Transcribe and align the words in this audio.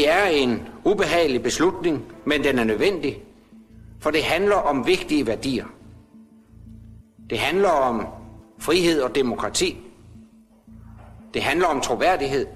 Det 0.00 0.08
er 0.08 0.24
en 0.24 0.60
ubehagelig 0.84 1.42
beslutning, 1.42 2.02
men 2.24 2.44
den 2.44 2.58
er 2.58 2.64
nødvendig, 2.64 3.22
for 3.98 4.10
det 4.10 4.22
handler 4.22 4.54
om 4.54 4.86
vigtige 4.86 5.26
værdier. 5.26 5.64
Det 7.30 7.38
handler 7.38 7.68
om 7.68 8.06
frihed 8.58 9.00
og 9.00 9.14
demokrati. 9.14 9.76
Det 11.34 11.42
handler 11.42 11.66
om 11.66 11.80
troværdighed. 11.80 12.46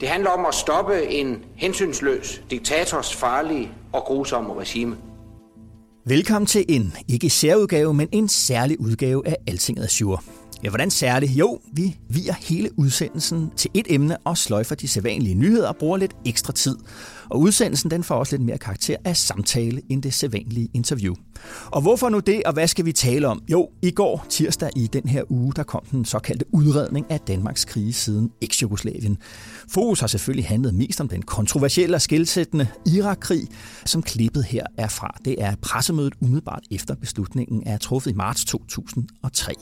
Det 0.00 0.08
handler 0.08 0.30
om 0.30 0.46
at 0.46 0.54
stoppe 0.54 1.06
en 1.06 1.44
hensynsløs 1.54 2.42
diktators 2.50 3.14
farlige 3.14 3.70
og 3.92 4.02
grusomme 4.02 4.54
regime. 4.60 4.96
Velkommen 6.06 6.46
til 6.46 6.64
en 6.68 6.92
ikke 7.08 7.30
særudgave, 7.30 7.94
men 7.94 8.08
en 8.12 8.28
særlig 8.28 8.80
udgave 8.80 9.26
af 9.26 9.36
Altinget 9.46 9.84
Azure. 9.84 10.18
Ja, 10.64 10.68
hvordan 10.68 10.90
særligt? 10.90 11.32
Jo, 11.32 11.60
vi 11.72 11.96
viger 12.08 12.34
hele 12.40 12.78
udsendelsen 12.78 13.50
til 13.56 13.70
et 13.74 13.86
emne 13.90 14.18
og 14.18 14.38
sløjfer 14.38 14.74
de 14.74 14.88
sædvanlige 14.88 15.34
nyheder 15.34 15.68
og 15.68 15.76
bruger 15.76 15.96
lidt 15.96 16.12
ekstra 16.24 16.52
tid. 16.52 16.76
Og 17.30 17.40
udsendelsen 17.40 17.90
den 17.90 18.04
får 18.04 18.14
også 18.14 18.36
lidt 18.36 18.46
mere 18.46 18.58
karakter 18.58 18.96
af 19.04 19.16
samtale 19.16 19.82
end 19.88 20.02
det 20.02 20.14
sædvanlige 20.14 20.68
interview. 20.74 21.14
Og 21.66 21.82
hvorfor 21.82 22.08
nu 22.08 22.18
det, 22.18 22.42
og 22.46 22.52
hvad 22.52 22.68
skal 22.68 22.84
vi 22.84 22.92
tale 22.92 23.28
om? 23.28 23.42
Jo, 23.48 23.68
i 23.82 23.90
går 23.90 24.26
tirsdag 24.28 24.70
i 24.76 24.86
den 24.86 25.08
her 25.08 25.22
uge, 25.28 25.52
der 25.56 25.62
kom 25.62 25.84
den 25.90 26.04
såkaldte 26.04 26.44
udredning 26.52 27.06
af 27.10 27.20
Danmarks 27.20 27.64
krige 27.64 27.92
siden 27.92 28.30
eks-Jugoslavien. 28.42 29.18
Fokus 29.68 30.00
har 30.00 30.06
selvfølgelig 30.06 30.46
handlet 30.48 30.74
mest 30.74 31.00
om 31.00 31.08
den 31.08 31.22
kontroversielle 31.22 31.96
og 31.96 32.02
skilsættende 32.02 32.66
Irak-krig, 32.86 33.48
som 33.86 34.02
klippet 34.02 34.44
her 34.44 34.66
er 34.78 34.88
fra. 34.88 35.16
Det 35.24 35.42
er 35.42 35.54
pressemødet 35.62 36.14
umiddelbart 36.20 36.62
efter 36.70 36.94
beslutningen 36.94 37.62
er 37.66 37.78
truffet 37.78 38.10
i 38.10 38.14
marts 38.14 38.44
2003. 38.44 39.52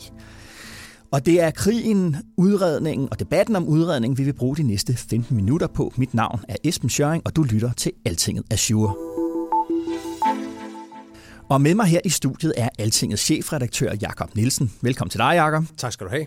Og 1.13 1.27
det 1.27 1.41
er 1.41 1.51
krigen, 1.51 2.17
udredningen 2.37 3.09
og 3.11 3.19
debatten 3.19 3.57
om 3.57 3.69
udredningen, 3.69 4.19
vi 4.19 4.25
vil 4.25 4.33
bruge 4.33 4.57
de 4.57 4.63
næste 4.63 4.97
15 4.97 5.37
minutter 5.37 5.67
på. 5.67 5.93
Mit 5.97 6.15
navn 6.15 6.41
er 6.49 6.57
Esben 6.65 6.91
Schøring, 6.91 7.23
og 7.27 7.37
du 7.37 7.43
lytter 7.43 7.73
til 7.73 7.93
Altinget 8.05 8.45
Azure. 8.51 8.95
Og 11.49 11.61
med 11.61 11.75
mig 11.75 11.87
her 11.87 12.01
i 12.05 12.09
studiet 12.09 12.55
er 12.57 12.69
Altingets 12.79 13.23
chefredaktør 13.23 13.95
Jakob 14.01 14.35
Nielsen. 14.35 14.73
Velkommen 14.81 15.11
til 15.11 15.19
dig, 15.19 15.33
Jakob. 15.35 15.65
Tak 15.77 15.93
skal 15.93 16.07
du 16.07 16.11
have. 16.11 16.27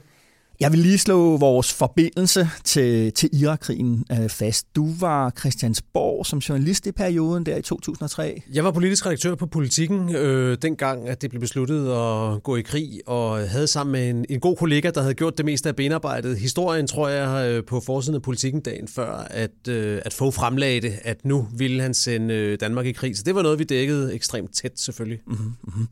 Jeg 0.59 0.71
vil 0.71 0.79
lige 0.79 0.97
slå 0.97 1.37
vores 1.37 1.73
forbindelse 1.73 2.49
til, 2.63 3.13
til 3.13 3.29
Irakkrigen 3.33 4.05
øh, 4.11 4.29
fast. 4.29 4.75
Du 4.75 4.87
var 4.99 5.31
Christiansborg 5.39 6.25
som 6.25 6.39
journalist 6.39 6.87
i 6.87 6.91
perioden 6.91 7.45
der 7.45 7.57
i 7.57 7.61
2003. 7.61 8.41
Jeg 8.53 8.63
var 8.63 8.71
politisk 8.71 9.05
redaktør 9.05 9.35
på 9.35 9.45
Politiken, 9.45 10.15
øh, 10.15 10.57
dengang 10.61 11.09
at 11.09 11.21
det 11.21 11.29
blev 11.29 11.39
besluttet 11.39 11.91
at 11.91 12.43
gå 12.43 12.55
i 12.55 12.61
krig, 12.61 12.99
og 13.05 13.49
havde 13.49 13.67
sammen 13.67 13.91
med 13.91 14.09
en, 14.09 14.25
en 14.29 14.39
god 14.39 14.55
kollega, 14.55 14.89
der 14.89 15.01
havde 15.01 15.13
gjort 15.13 15.37
det 15.37 15.45
meste 15.45 15.69
af 15.69 15.75
benarbejdet. 15.75 16.37
Historien, 16.37 16.87
tror 16.87 17.07
jeg, 17.07 17.49
øh, 17.49 17.65
på 17.65 17.79
forsiden 17.79 18.15
af 18.15 18.21
Politiken 18.21 18.61
dagen 18.61 18.87
før, 18.87 19.27
at, 19.29 19.67
øh, 19.69 20.01
at 20.05 20.13
få 20.13 20.31
fremlagde 20.31 20.81
det, 20.81 20.93
at 21.03 21.25
nu 21.25 21.47
ville 21.57 21.81
han 21.81 21.93
sende 21.93 22.33
øh, 22.33 22.59
Danmark 22.59 22.85
i 22.85 22.91
krig. 22.91 23.17
Så 23.17 23.23
det 23.25 23.35
var 23.35 23.41
noget, 23.41 23.59
vi 23.59 23.63
dækkede 23.63 24.13
ekstremt 24.13 24.55
tæt, 24.55 24.79
selvfølgelig. 24.79 25.19
Mm-hmm. 25.27 25.53
mm-hmm. 25.63 25.87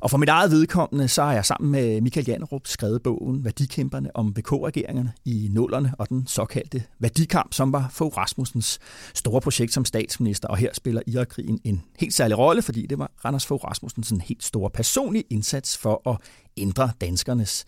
Og 0.00 0.10
for 0.10 0.18
mit 0.18 0.28
eget 0.28 0.50
vedkommende, 0.50 1.08
så 1.08 1.22
har 1.22 1.32
jeg 1.32 1.44
sammen 1.44 1.70
med 1.70 2.00
Michael 2.00 2.26
Jannerup 2.28 2.66
skrevet 2.66 3.02
bogen 3.02 3.44
Værdikæmperne 3.44 4.07
om 4.14 4.36
VK-regeringerne 4.36 5.12
i 5.24 5.48
nullerne 5.52 5.94
og 5.98 6.08
den 6.08 6.26
såkaldte 6.26 6.82
værdikamp, 6.98 7.54
som 7.54 7.72
var 7.72 7.88
Fogh 7.92 8.16
Rasmussens 8.16 8.78
store 9.14 9.40
projekt 9.40 9.72
som 9.72 9.84
statsminister. 9.84 10.48
Og 10.48 10.56
her 10.56 10.70
spiller 10.74 11.02
Irakkrigen 11.06 11.60
en 11.64 11.82
helt 11.98 12.14
særlig 12.14 12.38
rolle, 12.38 12.62
fordi 12.62 12.86
det 12.86 12.98
var 12.98 13.10
Randers 13.24 13.46
Fogh 13.46 13.64
Rasmussens 13.64 14.10
en 14.10 14.20
helt 14.20 14.44
store 14.44 14.70
personlig 14.70 15.24
indsats 15.30 15.78
for 15.78 16.10
at 16.10 16.18
ændre 16.56 16.90
danskernes 17.00 17.64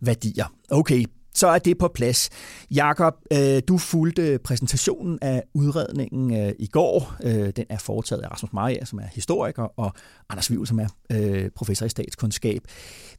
værdier. 0.00 0.46
Okay, 0.70 1.04
så 1.34 1.46
er 1.46 1.58
det 1.58 1.78
på 1.78 1.88
plads. 1.88 2.30
Jakob, 2.70 3.14
øh, 3.32 3.62
du 3.68 3.78
fulgte 3.78 4.38
præsentationen 4.44 5.18
af 5.22 5.42
udredningen 5.54 6.36
øh, 6.36 6.52
i 6.58 6.66
går. 6.66 7.14
Øh, 7.22 7.50
den 7.56 7.64
er 7.68 7.78
foretaget 7.78 8.22
af 8.22 8.30
Rasmus 8.30 8.52
Maja, 8.52 8.84
som 8.84 8.98
er 8.98 9.08
historiker, 9.12 9.62
og 9.62 9.92
Anders 10.30 10.50
Vivel, 10.50 10.66
som 10.66 10.78
er 10.78 10.88
øh, 11.12 11.50
professor 11.56 11.86
i 11.86 11.88
statskundskab. 11.88 12.62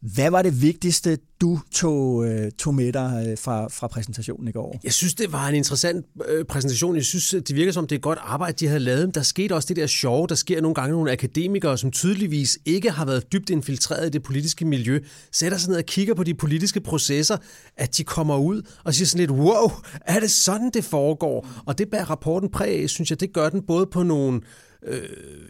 Hvad 0.01 0.31
var 0.31 0.41
det 0.41 0.61
vigtigste, 0.61 1.17
du 1.41 1.59
tog, 1.71 2.25
øh, 2.25 2.51
tog 2.51 2.75
med 2.75 2.93
dig 2.93 3.25
øh, 3.27 3.37
fra, 3.37 3.67
fra 3.67 3.87
præsentationen 3.87 4.47
i 4.47 4.51
går? 4.51 4.79
Jeg 4.83 4.93
synes, 4.93 5.13
det 5.13 5.31
var 5.31 5.47
en 5.47 5.55
interessant 5.55 6.05
præsentation. 6.49 6.95
Jeg 6.95 7.05
synes, 7.05 7.29
det 7.29 7.55
virker 7.55 7.71
som, 7.71 7.87
det 7.87 7.95
er 7.95 7.99
godt 7.99 8.19
arbejde, 8.21 8.53
de 8.53 8.67
havde 8.67 8.79
lavet. 8.79 9.15
Der 9.15 9.21
skete 9.21 9.55
også 9.55 9.67
det 9.67 9.75
der 9.75 9.87
sjove. 9.87 10.27
Der 10.27 10.35
sker 10.35 10.61
nogle 10.61 10.75
gange 10.75 10.91
nogle 10.91 11.11
akademikere, 11.11 11.77
som 11.77 11.91
tydeligvis 11.91 12.57
ikke 12.65 12.91
har 12.91 13.05
været 13.05 13.31
dybt 13.33 13.49
infiltreret 13.49 14.07
i 14.07 14.09
det 14.09 14.23
politiske 14.23 14.65
miljø, 14.65 14.99
sætter 15.31 15.57
sig 15.57 15.69
ned 15.69 15.77
og 15.77 15.85
kigger 15.85 16.13
på 16.13 16.23
de 16.23 16.33
politiske 16.33 16.81
processer, 16.81 17.37
at 17.77 17.97
de 17.97 18.03
kommer 18.05 18.37
ud 18.37 18.61
og 18.83 18.93
siger 18.93 19.05
sådan 19.05 19.27
lidt, 19.27 19.31
wow, 19.31 19.71
er 20.01 20.19
det 20.19 20.31
sådan, 20.31 20.71
det 20.73 20.83
foregår? 20.83 21.47
Og 21.65 21.77
det 21.77 21.89
bærer 21.89 22.05
rapporten 22.05 22.49
præg 22.49 22.89
synes 22.89 23.09
jeg, 23.09 23.19
det 23.19 23.33
gør 23.33 23.49
den 23.49 23.61
både 23.61 23.85
på 23.85 24.03
nogle 24.03 24.41
øh, 24.87 25.09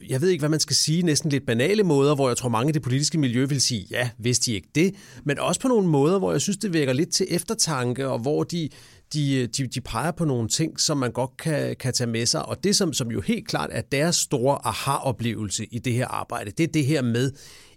jeg 0.09 0.21
ved 0.21 0.29
ikke, 0.29 0.41
hvad 0.41 0.49
man 0.49 0.59
skal 0.59 0.75
sige, 0.75 1.01
næsten 1.01 1.29
lidt 1.29 1.45
banale 1.45 1.83
måder, 1.83 2.16
hvor 2.16 2.27
jeg 2.27 2.38
tror 2.38 2.49
mange 2.49 2.69
i 2.69 2.73
det 2.73 2.81
politiske 2.81 3.17
miljø 3.17 3.45
vil 3.45 3.61
sige, 3.61 3.88
ja, 3.91 4.09
vidste 4.17 4.51
de 4.51 4.55
ikke 4.55 4.69
det, 4.75 4.95
men 5.23 5.39
også 5.39 5.61
på 5.61 5.67
nogle 5.67 5.88
måder, 5.88 6.19
hvor 6.19 6.31
jeg 6.31 6.41
synes, 6.41 6.57
det 6.57 6.73
vækker 6.73 6.93
lidt 6.93 7.09
til 7.09 7.27
eftertanke, 7.29 8.07
og 8.07 8.19
hvor 8.19 8.43
de, 8.43 8.69
de, 9.13 9.47
de, 9.47 9.67
de 9.67 9.81
peger 9.81 10.11
på 10.11 10.25
nogle 10.25 10.49
ting, 10.49 10.79
som 10.79 10.97
man 10.97 11.11
godt 11.11 11.37
kan, 11.37 11.75
kan 11.75 11.93
tage 11.93 12.09
med 12.09 12.25
sig. 12.25 12.45
Og 12.45 12.63
det, 12.63 12.75
som, 12.75 12.93
som 12.93 13.11
jo 13.11 13.22
helt 13.22 13.47
klart 13.47 13.69
er 13.73 13.81
deres 13.81 14.16
store 14.16 14.67
aha-oplevelse 14.67 15.66
i 15.72 15.79
det 15.79 15.93
her 15.93 16.07
arbejde, 16.07 16.51
det 16.51 16.63
er 16.63 16.72
det 16.72 16.85
her 16.85 17.01
med, 17.01 17.31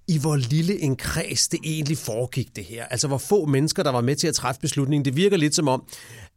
i 0.09 0.19
hvor 0.19 0.37
lille 0.37 0.81
en 0.81 0.97
kreds 0.97 1.49
det 1.49 1.61
egentlig 1.65 1.99
foregik 1.99 2.57
det 2.57 2.65
her. 2.65 2.85
Altså 2.85 3.09
hvor 3.09 3.19
få 3.19 3.47
mennesker, 3.47 3.83
der 3.83 3.91
var 3.91 4.01
med 4.01 4.17
til 4.17 4.29
at 4.29 4.35
træffe 4.35 4.61
beslutningen. 4.61 5.05
Det 5.05 5.17
virker 5.17 5.37
lidt 5.37 5.55
som 5.55 5.69
om, 5.69 5.83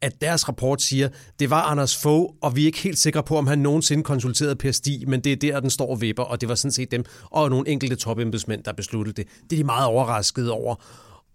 at 0.02 0.22
deres 0.22 0.48
rapport 0.48 0.82
siger, 0.82 1.10
det 1.40 1.50
var 1.50 1.62
Anders 1.62 1.98
Fogh, 1.98 2.34
og 2.42 2.56
vi 2.56 2.62
er 2.62 2.66
ikke 2.66 2.80
helt 2.80 3.00
sikre 3.00 3.24
på, 3.24 3.38
om 3.38 3.48
han 3.48 3.60
nogensinde 3.60 4.04
konsulterede 4.04 4.56
Per 4.56 4.72
Stig, 4.72 5.10
men 5.10 5.22
det 5.22 5.32
er 5.32 5.36
der, 5.36 5.60
den 5.60 5.70
står 5.70 5.90
og 5.90 6.02
vipper, 6.02 6.24
og 6.24 6.42
det 6.42 6.50
var 6.50 6.56
sådan 6.56 6.72
set 6.72 6.92
dem 6.92 7.06
og 7.24 7.50
nogle 7.50 7.70
enkelte 7.70 7.96
topembedsmænd, 7.96 8.64
der 8.64 8.74
besluttede 8.74 9.16
det. 9.16 9.28
Det 9.50 9.56
er 9.56 9.58
de 9.58 9.64
meget 9.64 9.86
overraskede 9.86 10.52
over. 10.52 10.76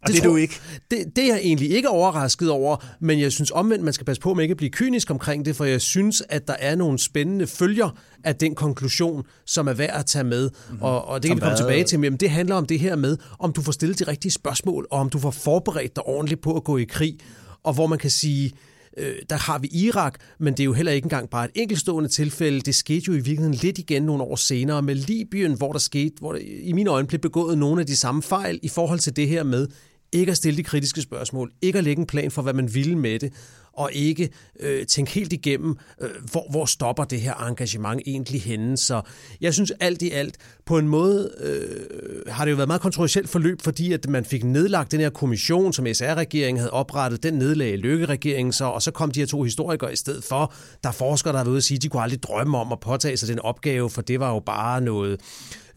Det, 0.07 0.15
det 0.15 0.25
er 0.25 0.29
du 0.29 0.37
ikke? 0.37 0.61
Det, 0.91 1.05
det 1.17 1.25
er 1.25 1.29
jeg 1.29 1.41
egentlig 1.43 1.71
ikke 1.71 1.89
overrasket 1.89 2.51
over, 2.51 2.85
men 3.01 3.21
jeg 3.21 3.33
synes 3.33 3.51
omvendt, 3.51 3.85
man 3.85 3.93
skal 3.93 4.07
passe 4.07 4.23
på 4.23 4.35
med 4.35 4.45
ikke 4.45 4.53
at 4.53 4.57
blive 4.57 4.71
kynisk 4.71 5.11
omkring 5.11 5.45
det, 5.45 5.57
for 5.57 5.65
jeg 5.65 5.81
synes, 5.81 6.23
at 6.29 6.49
der 6.49 6.55
er 6.59 6.77
nogle 6.77 6.99
spændende 6.99 7.47
følger 7.47 7.91
af 8.25 8.37
den 8.37 8.55
konklusion, 8.55 9.23
som 9.47 9.69
er 9.69 9.73
værd 9.73 9.99
at 9.99 10.07
tage 10.07 10.25
med. 10.25 10.51
Mm-hmm. 10.51 10.83
Og, 10.83 11.09
og 11.09 11.23
det 11.23 11.29
kan 11.29 11.37
som 11.37 11.37
vi 11.37 11.41
komme 11.41 11.57
tilbage 11.57 11.85
til, 11.85 12.01
men 12.01 12.17
det 12.17 12.31
handler 12.31 12.55
om 12.55 12.67
det 12.67 12.81
her 12.81 12.97
med, 12.97 13.17
om 13.39 13.53
du 13.53 13.63
får 13.63 13.73
stillet 13.73 13.99
de 13.99 14.05
rigtige 14.05 14.33
spørgsmål, 14.33 14.87
og 14.91 15.01
om 15.01 15.11
du 15.11 15.19
får 15.19 15.31
forberedt 15.31 15.97
dig 15.97 16.07
ordentligt 16.07 16.41
på 16.41 16.57
at 16.57 16.65
gå 16.65 16.77
i 16.77 16.85
krig, 16.85 17.19
og 17.63 17.75
hvor 17.75 17.87
man 17.87 17.99
kan 17.99 18.11
sige, 18.11 18.53
øh, 18.97 19.15
der 19.31 19.37
har 19.37 19.59
vi 19.59 19.69
Irak, 19.73 20.15
men 20.39 20.55
det 20.55 20.61
er 20.61 20.65
jo 20.65 20.73
heller 20.73 20.93
ikke 20.93 21.07
engang 21.07 21.31
bare 21.31 21.45
et 21.45 21.51
enkeltstående 21.55 22.09
tilfælde. 22.09 22.61
Det 22.61 22.75
skete 22.75 23.05
jo 23.09 23.13
i 23.13 23.17
virkeligheden 23.17 23.55
lidt 23.55 23.79
igen 23.79 24.03
nogle 24.03 24.23
år 24.23 24.37
senere 24.37 24.83
med 24.83 24.95
Libyen, 24.95 25.53
hvor 25.53 25.73
der 25.73 25.79
skete, 25.79 26.15
hvor 26.19 26.33
der 26.33 26.41
i 26.63 26.73
mine 26.73 26.91
øjne 26.91 27.09
blev 27.09 27.21
begået 27.21 27.59
nogle 27.59 27.81
af 27.81 27.87
de 27.87 27.97
samme 27.97 28.23
fejl 28.23 28.61
i 28.63 28.69
forhold 28.69 28.99
til 28.99 29.17
det 29.17 29.29
her 29.29 29.43
med 29.43 29.69
ikke 30.13 30.31
at 30.31 30.37
stille 30.37 30.57
de 30.57 30.65
kritiske 30.65 31.01
spørgsmål, 31.01 31.53
ikke 31.63 31.79
at 31.79 31.85
lægge 31.85 32.01
en 32.01 32.07
plan 32.07 32.31
for, 32.31 32.43
hvad 32.43 32.53
man 32.53 32.75
ville 32.75 32.99
med 32.99 33.19
det, 33.19 33.33
og 33.77 33.91
ikke 33.93 34.31
øh, 34.61 34.87
tænke 34.87 35.13
helt 35.13 35.33
igennem, 35.33 35.77
øh, 36.01 36.11
hvor, 36.33 36.47
hvor 36.51 36.65
stopper 36.65 37.05
det 37.05 37.21
her 37.21 37.35
engagement 37.35 38.03
egentlig 38.07 38.43
henne. 38.43 38.77
Så 38.77 39.01
jeg 39.41 39.55
synes 39.55 39.73
alt 39.81 40.03
i 40.03 40.11
alt, 40.11 40.37
på 40.67 40.79
en 40.79 40.89
måde 40.89 41.31
øh, 41.41 42.33
har 42.33 42.45
det 42.45 42.53
jo 42.53 42.57
været 42.57 42.69
meget 42.69 42.83
kontroversielt 42.83 43.29
forløb, 43.29 43.63
fordi 43.63 43.93
at 43.93 44.09
man 44.09 44.25
fik 44.25 44.45
nedlagt 44.45 44.93
den 44.93 45.01
her 45.01 45.11
kommission, 45.11 45.73
som 45.73 45.87
SR-regeringen 45.87 46.59
havde 46.59 46.73
oprettet, 46.73 47.23
den 47.23 47.35
nedlagde 47.35 47.77
Lykke-regeringen 47.77 48.53
så, 48.53 48.65
og 48.65 48.83
så 48.83 48.91
kom 48.91 49.11
de 49.11 49.21
her 49.21 49.27
to 49.27 49.43
historikere 49.43 49.93
i 49.93 49.97
stedet 49.97 50.25
for. 50.25 50.53
Der 50.83 50.89
er 50.89 50.93
forskere, 50.93 51.33
der 51.33 51.39
har 51.39 51.45
været 51.45 51.53
ude 51.53 51.57
at 51.57 51.65
sige, 51.65 51.77
at 51.77 51.83
de 51.83 51.89
kunne 51.89 52.03
aldrig 52.03 52.23
drømme 52.23 52.59
om 52.59 52.73
at 52.73 52.81
påtage 52.81 53.17
sig 53.17 53.29
den 53.29 53.39
opgave, 53.39 53.91
for 53.91 54.03
det 54.03 54.21
var 54.21 54.33
jo 54.33 54.41
bare 54.41 54.81
noget 54.81 55.21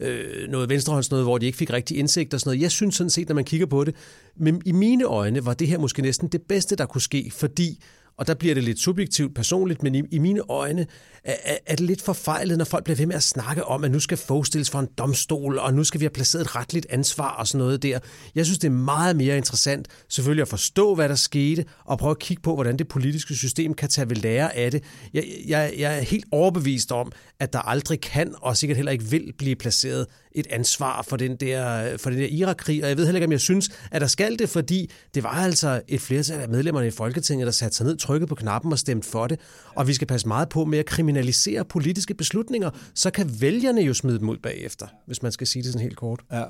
øh, 0.00 0.48
noget 0.48 0.68
venstrehånds 0.68 1.10
noget, 1.10 1.24
hvor 1.24 1.38
de 1.38 1.46
ikke 1.46 1.58
fik 1.58 1.72
rigtig 1.72 1.96
indsigt 1.96 2.34
og 2.34 2.40
sådan 2.40 2.48
noget. 2.48 2.62
Jeg 2.62 2.70
synes 2.70 2.94
sådan 2.94 3.10
set, 3.10 3.28
når 3.28 3.34
man 3.34 3.44
kigger 3.44 3.66
på 3.66 3.84
det, 3.84 3.94
men 4.36 4.62
i 4.66 4.72
mine 4.72 5.04
øjne 5.04 5.46
var 5.46 5.54
det 5.54 5.68
her 5.68 5.78
måske 5.78 6.02
næsten 6.02 6.28
det 6.28 6.42
bedste, 6.48 6.76
der 6.76 6.86
kunne 6.86 7.02
ske, 7.02 7.32
fordi 7.34 7.82
Og 8.20 8.26
der 8.26 8.34
bliver 8.34 8.54
det 8.54 8.64
lidt 8.64 8.78
subjektivt 8.78 9.34
personligt, 9.34 9.82
men 9.82 9.94
i, 9.94 10.02
i 10.10 10.18
mine 10.18 10.40
øjne 10.50 10.86
er, 11.24 11.56
er 11.66 11.76
det 11.76 11.86
lidt 11.86 12.02
forfejlet, 12.02 12.58
når 12.58 12.64
folk 12.64 12.84
bliver 12.84 12.96
ved 12.96 13.06
med 13.06 13.16
at 13.16 13.22
snakke 13.22 13.64
om, 13.64 13.84
at 13.84 13.90
nu 13.90 14.00
skal 14.00 14.18
Fogh 14.18 14.44
stilles 14.44 14.70
for 14.70 14.80
en 14.80 14.88
domstol, 14.98 15.58
og 15.58 15.74
nu 15.74 15.84
skal 15.84 16.00
vi 16.00 16.04
have 16.04 16.10
placeret 16.10 16.42
et 16.42 16.56
retligt 16.56 16.86
ansvar 16.90 17.28
og 17.30 17.48
sådan 17.48 17.58
noget 17.58 17.82
der. 17.82 17.98
Jeg 18.34 18.44
synes, 18.44 18.58
det 18.58 18.68
er 18.68 18.72
meget 18.72 19.16
mere 19.16 19.36
interessant 19.36 19.88
selvfølgelig 20.08 20.42
at 20.42 20.48
forstå, 20.48 20.94
hvad 20.94 21.08
der 21.08 21.14
skete, 21.14 21.64
og 21.84 21.98
prøve 21.98 22.10
at 22.10 22.18
kigge 22.18 22.42
på, 22.42 22.54
hvordan 22.54 22.78
det 22.78 22.88
politiske 22.88 23.34
system 23.34 23.74
kan 23.74 23.88
tage 23.88 24.08
ved 24.08 24.16
lære 24.16 24.56
af 24.56 24.70
det. 24.70 24.84
Jeg, 25.14 25.24
jeg, 25.46 25.74
jeg 25.78 25.96
er 25.98 26.00
helt 26.00 26.24
overbevist 26.32 26.92
om, 26.92 27.12
at 27.38 27.52
der 27.52 27.58
aldrig 27.58 28.00
kan, 28.00 28.34
og 28.42 28.56
sikkert 28.56 28.76
heller 28.76 28.92
ikke 28.92 29.04
vil 29.04 29.32
blive 29.38 29.56
placeret 29.56 30.06
et 30.32 30.46
ansvar 30.50 31.02
for 31.02 31.16
den 31.16 31.36
der, 31.36 31.96
for 31.96 32.10
den 32.10 32.18
der 32.18 32.26
Irak-krig, 32.26 32.82
og 32.82 32.88
jeg 32.88 32.96
ved 32.96 33.04
heller 33.04 33.18
ikke, 33.18 33.26
om 33.26 33.32
jeg 33.32 33.40
synes, 33.40 33.70
at 33.90 34.00
der 34.00 34.06
skal 34.06 34.38
det, 34.38 34.48
fordi 34.48 34.90
det 35.14 35.22
var 35.22 35.30
altså 35.30 35.82
et 35.88 36.00
flertal 36.00 36.40
af 36.40 36.48
medlemmerne 36.48 36.86
i 36.86 36.90
Folketinget, 36.90 37.46
der 37.46 37.52
satte 37.52 37.76
sig 37.76 37.86
ned, 37.86 37.96
trykket 37.96 38.28
på 38.28 38.34
knappen 38.34 38.72
og 38.72 38.78
stemte 38.78 39.08
for 39.08 39.26
det, 39.26 39.40
og 39.74 39.88
vi 39.88 39.94
skal 39.94 40.06
passe 40.06 40.28
meget 40.28 40.48
på 40.48 40.64
med 40.64 40.78
at 40.78 40.86
kriminalisere 40.86 41.64
politiske 41.64 42.14
beslutninger, 42.14 42.70
så 42.94 43.10
kan 43.10 43.40
vælgerne 43.40 43.80
jo 43.80 43.94
smide 43.94 44.18
dem 44.18 44.28
ud 44.28 44.38
bagefter, 44.42 44.86
hvis 45.06 45.22
man 45.22 45.32
skal 45.32 45.46
sige 45.46 45.62
det 45.62 45.72
sådan 45.72 45.82
helt 45.82 45.96
kort. 45.96 46.20
Ja. 46.32 46.44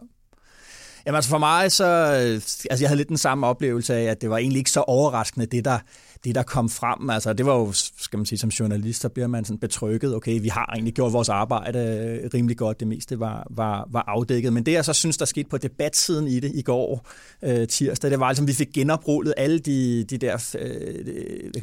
Jamen 1.07 1.17
altså 1.17 1.31
for 1.31 1.39
mig, 1.39 1.73
så, 1.73 1.85
altså 1.85 2.67
jeg 2.81 2.89
havde 2.89 2.97
lidt 2.97 3.09
den 3.09 3.19
samme 3.19 3.47
oplevelse 3.47 3.95
af, 3.95 4.03
at 4.03 4.21
det 4.21 4.31
var 4.31 4.39
egentlig 4.39 4.59
ikke 4.59 4.71
så 4.71 4.81
overraskende, 4.81 5.47
det 5.47 5.65
der, 5.65 5.79
det 6.25 6.35
der 6.35 6.43
kom 6.43 6.69
frem. 6.69 7.11
Altså 7.11 7.33
det 7.33 7.47
var 7.47 7.55
jo, 7.55 7.73
skal 8.11 8.19
man 8.19 8.27
sige, 8.27 8.39
som 8.39 8.51
journalist, 8.51 9.01
så 9.01 9.09
bliver 9.09 9.27
man 9.27 9.45
sådan 9.45 9.59
betrykket. 9.59 10.15
Okay, 10.15 10.41
vi 10.41 10.49
har 10.49 10.71
egentlig 10.75 10.95
gjort 10.95 11.13
vores 11.13 11.29
arbejde 11.29 11.79
øh, 11.79 12.31
rimelig 12.35 12.57
godt. 12.57 12.81
Det 12.81 12.89
meste 12.89 13.21
var, 13.21 13.47
var, 13.51 13.89
var 13.91 14.05
afdækket. 14.07 14.53
Men 14.53 14.67
det 14.67 14.73
jeg 14.73 14.85
så 14.85 14.93
synes, 14.93 15.17
der 15.17 15.25
skete 15.25 15.49
på 15.49 15.59
debatsiden 15.59 16.29
i 16.29 16.41
det 16.41 16.53
i 16.55 16.63
går 16.63 17.07
øh, 17.43 17.69
tirsdag, 17.69 18.11
det 18.11 18.21
var 18.21 18.29
at 18.29 18.47
vi 18.47 18.53
fik 18.53 18.73
genoprullet 18.75 19.35
alle 19.37 19.59
de, 19.59 20.05
de 20.05 20.19
der... 20.19 20.55
Øh, 20.59 20.69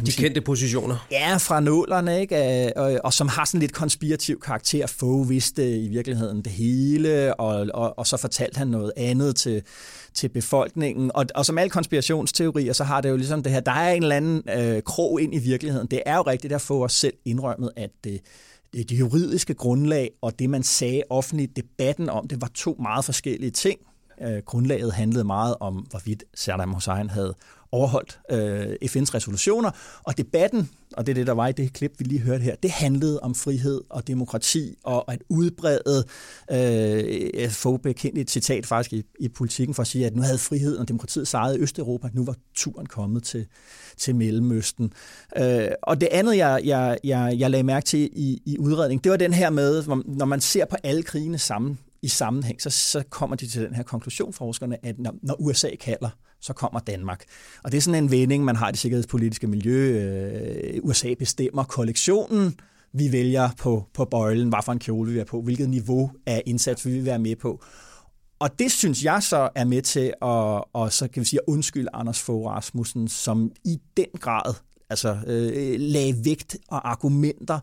de 0.06 0.12
sige, 0.12 0.24
kendte 0.24 0.42
positioner. 0.42 1.08
Ja, 1.12 1.38
fra 1.38 1.60
nålerne, 1.60 2.22
ikke? 2.22 2.72
Og, 2.76 3.00
og 3.04 3.14
som 3.14 3.28
har 3.28 3.46
sådan 3.46 3.60
lidt 3.60 3.74
konspirativ 3.74 4.40
karakter. 4.40 4.88
Få 4.88 5.24
vidste 5.24 5.78
i 5.78 5.88
virkeligheden 5.88 6.42
det 6.42 6.52
hele, 6.52 7.40
og, 7.40 7.68
og, 7.74 8.00
og 8.00 8.08
så 8.08 8.18
fortalte 8.18 8.58
han 8.58 8.68
noget 8.68 8.92
andet 8.98 9.36
til, 9.36 9.64
til 10.14 10.30
befolkningen. 10.30 11.12
Og, 11.14 11.26
og 11.36 11.46
som 11.46 11.58
alle 11.58 11.70
konspirationsteorier, 11.70 12.74
så 12.74 12.84
har 12.84 13.02
det 13.02 13.10
jo 13.10 13.16
ligesom 13.16 13.44
det 13.44 13.52
her, 13.52 13.60
der 13.60 13.72
er 13.72 13.94
en 13.94 14.04
eller 14.04 14.16
anden 14.16 14.44
øh, 14.58 14.82
krog 14.82 15.22
ind 15.22 15.36
i 15.36 15.38
virkeligheden. 15.38 15.88
Det 15.88 16.02
er 16.06 16.16
jo 16.16 16.22
rigtigt 16.38 16.54
at 16.54 16.62
få 16.62 16.84
os 16.84 16.94
selv 16.94 17.14
indrømmet, 17.26 17.72
at 17.76 17.90
det, 18.04 18.22
det, 18.74 18.90
det 18.90 19.00
juridiske 19.00 19.54
grundlag 19.54 20.12
og 20.22 20.40
det, 20.40 20.50
man 20.50 20.64
sagde 20.64 21.04
offentligt, 21.10 21.56
debatten 21.56 22.10
om 22.10 22.28
det, 22.28 22.42
var 22.42 22.52
to 22.54 22.76
meget 22.80 23.06
forskellige 23.06 23.52
ting. 23.52 23.80
Øh, 24.22 24.38
grundlaget 24.46 24.94
handlede 24.94 25.24
meget 25.24 25.56
om, 25.60 25.76
hvorvidt 25.76 26.24
Saddam 26.36 26.74
Hussein 26.74 27.10
havde 27.10 27.36
overholdt 27.72 28.20
øh, 28.32 28.90
FN's 28.90 29.14
resolutioner, 29.16 29.72
og 30.04 30.18
debatten, 30.18 30.70
og 30.94 31.06
det 31.06 31.12
er 31.12 31.16
det, 31.16 31.28
der 31.28 31.34
var 31.34 31.48
i 31.48 31.52
det 31.52 31.74
klip, 31.74 31.92
vi 32.00 32.06
lige 32.06 32.22
hørte 32.22 32.44
her, 32.44 32.56
det 32.56 32.72
handlede 32.72 33.20
om 33.20 33.36
frihed 33.36 33.82
og 33.90 34.08
demokrati, 34.08 34.76
og 34.84 35.14
at 35.14 35.22
udbrede, 35.30 36.04
øh, 36.52 37.50
få 37.50 37.78
bekendt 37.78 38.18
et 38.18 38.32
citat 38.32 38.66
faktisk 38.66 38.94
i, 38.94 39.04
i 39.20 39.28
politikken 39.28 39.74
for 39.74 39.82
at 39.82 39.88
sige, 39.88 40.06
at 40.06 40.16
nu 40.16 40.22
havde 40.22 40.38
friheden 40.38 40.80
og 40.80 40.88
demokratiet 40.88 41.28
sejret 41.28 41.58
i 41.58 41.60
Østeuropa, 41.60 42.10
nu 42.14 42.26
var 42.26 42.36
turen 42.56 42.86
kommet 42.86 43.24
til, 43.24 43.46
til 43.98 44.16
Mellemøsten. 44.16 44.94
Øh, 45.38 45.68
og 45.84 46.02
det 46.02 46.10
andet, 46.12 46.38
jeg, 46.38 46.62
jeg, 46.64 46.98
jeg, 47.04 47.36
jeg 47.40 47.52
lagde 47.52 47.64
mærke 47.64 47.86
til 47.86 48.10
i, 48.14 48.42
i 48.46 48.58
udredningen, 48.58 49.04
det 49.04 49.12
var 49.12 49.18
den 49.18 49.34
her 49.34 49.50
med, 49.50 49.84
når 50.06 50.26
man 50.26 50.42
ser 50.42 50.66
på 50.66 50.76
alle 50.84 51.04
krigene 51.04 51.38
sammen, 51.38 51.80
i 52.02 52.08
sammenhæng, 52.08 52.62
så, 52.62 52.70
så 52.70 53.04
kommer 53.10 53.36
de 53.36 53.48
til 53.48 53.62
den 53.62 53.76
her 53.76 53.84
konklusion, 53.84 54.34
forskerne, 54.34 54.86
at 54.86 55.00
når, 55.00 55.16
når 55.22 55.42
USA 55.42 55.70
kalder, 55.80 56.10
så 56.42 56.54
kommer 56.54 56.80
Danmark. 56.80 57.24
Og 57.64 57.72
det 57.72 57.78
er 57.78 57.82
sådan 57.82 58.04
en 58.04 58.12
vending, 58.12 58.44
man 58.44 58.56
har 58.56 58.70
i 58.70 58.72
det 58.72 58.80
sikkerhedspolitiske 58.80 59.48
miljø. 59.48 60.00
Øh, 60.00 60.80
USA 60.84 61.14
bestemmer 61.14 61.64
kollektionen, 61.64 62.60
vi 62.94 63.12
vælger 63.12 63.50
på, 63.60 63.86
på 63.94 64.06
bøjlen, 64.06 64.50
hvad 64.50 64.60
for 64.66 64.72
en 64.72 64.80
kjole 64.80 65.12
vi 65.12 65.20
er 65.20 65.26
på, 65.26 65.42
hvilket 65.42 65.70
niveau 65.70 66.12
af 66.26 66.44
indsats 66.46 66.86
vi 66.86 66.92
vil 66.92 67.06
være 67.06 67.20
med 67.20 67.36
på. 67.36 67.64
Og 68.40 68.60
det 68.60 68.72
synes 68.72 69.04
jeg 69.04 69.24
så 69.24 69.50
er 69.56 69.66
med 69.66 69.82
til 69.82 70.14
at, 70.22 70.64
og 70.74 70.94
så 70.94 71.08
kan 71.08 71.20
vi 71.20 71.26
sige, 71.26 71.40
at 71.48 71.54
undskylde 71.54 71.90
Anders 71.94 72.22
Fogh 72.22 72.46
Rasmussen, 72.46 73.08
som 73.08 73.52
i 73.66 73.80
den 73.98 74.08
grad 74.20 74.54
altså, 74.90 75.18
øh, 75.28 75.80
lagde 75.80 76.26
vægt 76.26 76.58
og 76.68 76.90
argumenter 76.90 77.60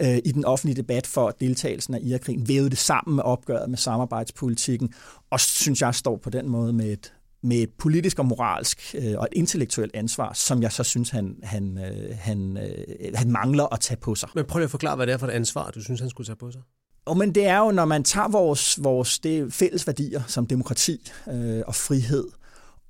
øh, 0.00 0.18
i 0.24 0.32
den 0.32 0.44
offentlige 0.44 0.76
debat 0.76 1.06
for 1.06 1.30
deltagelsen 1.30 1.94
af 1.94 1.98
Irakkrigen, 2.02 2.48
vævede 2.48 2.70
det 2.70 2.78
sammen 2.78 3.16
med 3.16 3.24
opgøret 3.24 3.70
med 3.70 3.78
samarbejdspolitikken, 3.78 4.94
og 5.30 5.40
synes 5.40 5.80
jeg 5.80 5.94
står 5.94 6.16
på 6.16 6.30
den 6.30 6.48
måde 6.48 6.72
med 6.72 6.92
et, 6.92 7.12
med 7.46 7.56
et 7.56 7.70
politisk 7.78 8.18
og 8.18 8.26
moralsk 8.26 8.94
øh, 8.98 9.14
og 9.18 9.28
et 9.32 9.38
intellektuelt 9.38 9.96
ansvar, 9.96 10.32
som 10.32 10.62
jeg 10.62 10.72
så 10.72 10.84
synes, 10.84 11.10
han, 11.10 11.36
han, 11.42 11.78
øh, 11.78 12.16
han, 12.18 12.56
øh, 12.56 13.12
han 13.14 13.30
mangler 13.30 13.74
at 13.74 13.80
tage 13.80 13.98
på 14.00 14.14
sig. 14.14 14.28
Men 14.34 14.44
prøv 14.44 14.58
lige 14.58 14.64
at 14.64 14.70
forklare, 14.70 14.96
hvad 14.96 15.06
det 15.06 15.12
er 15.12 15.18
for 15.18 15.26
et 15.26 15.30
ansvar, 15.30 15.70
du 15.70 15.82
synes, 15.82 16.00
han 16.00 16.10
skulle 16.10 16.26
tage 16.26 16.36
på 16.36 16.50
sig. 16.50 16.60
Og 17.04 17.16
men 17.16 17.34
det 17.34 17.46
er 17.46 17.58
jo, 17.58 17.70
når 17.70 17.84
man 17.84 18.04
tager 18.04 18.28
vores, 18.28 18.84
vores 18.84 19.18
det 19.18 19.52
fælles 19.52 19.86
værdier 19.86 20.22
som 20.26 20.46
demokrati 20.46 21.10
øh, 21.32 21.62
og 21.66 21.74
frihed, 21.74 22.24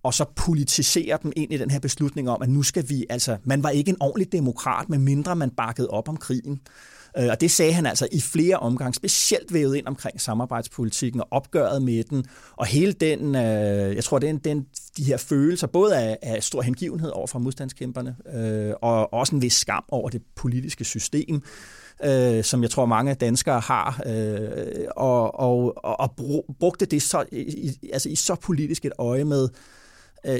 og 0.06 0.14
så 0.14 0.24
politiserer 0.36 1.16
dem 1.16 1.32
ind 1.36 1.52
i 1.52 1.56
den 1.56 1.70
her 1.70 1.78
beslutning 1.78 2.30
om, 2.30 2.42
at 2.42 2.48
nu 2.48 2.62
skal 2.62 2.88
vi, 2.88 3.06
altså, 3.10 3.36
man 3.44 3.62
var 3.62 3.70
ikke 3.70 3.88
en 3.88 3.96
ordentlig 4.00 4.32
demokrat, 4.32 4.88
med 4.88 4.98
mindre 4.98 5.36
man 5.36 5.50
bakkede 5.50 5.88
op 5.88 6.08
om 6.08 6.16
krigen. 6.16 6.60
Øh, 7.18 7.28
og 7.30 7.40
det 7.40 7.50
sagde 7.50 7.72
han 7.72 7.86
altså 7.86 8.08
i 8.12 8.20
flere 8.20 8.56
omgange, 8.56 8.94
specielt 8.94 9.52
vævet 9.52 9.76
ind 9.76 9.86
omkring 9.86 10.20
samarbejdspolitikken 10.20 11.20
og 11.20 11.28
opgøret 11.30 11.82
med 11.82 12.04
den, 12.04 12.24
og 12.56 12.66
hele 12.66 12.92
den, 12.92 13.34
øh, 13.34 13.96
jeg 13.96 14.04
tror, 14.04 14.18
den, 14.18 14.38
den, 14.38 14.66
de 14.96 15.04
her 15.04 15.16
følelser, 15.16 15.66
både 15.66 15.96
af, 15.96 16.18
af 16.22 16.42
stor 16.42 16.62
hengivenhed 16.62 17.10
over 17.10 17.26
for 17.26 17.38
modstandskæmperne, 17.38 18.16
øh, 18.34 18.74
og 18.82 19.12
også 19.12 19.34
en 19.34 19.42
vis 19.42 19.54
skam 19.54 19.84
over 19.88 20.08
det 20.08 20.22
politiske 20.36 20.84
system, 20.84 21.42
øh, 22.04 22.44
som 22.44 22.62
jeg 22.62 22.70
tror 22.70 22.86
mange 22.86 23.14
danskere 23.14 23.60
har, 23.60 24.02
øh, 24.06 24.84
og, 24.96 25.40
og, 25.40 25.84
og 26.00 26.14
brugte 26.58 26.86
det 26.86 27.02
så, 27.02 27.24
i, 27.32 27.78
altså 27.92 28.08
i 28.08 28.14
så 28.14 28.34
politisk 28.34 28.84
et 28.84 28.92
øje 28.98 29.24
med, 29.24 29.48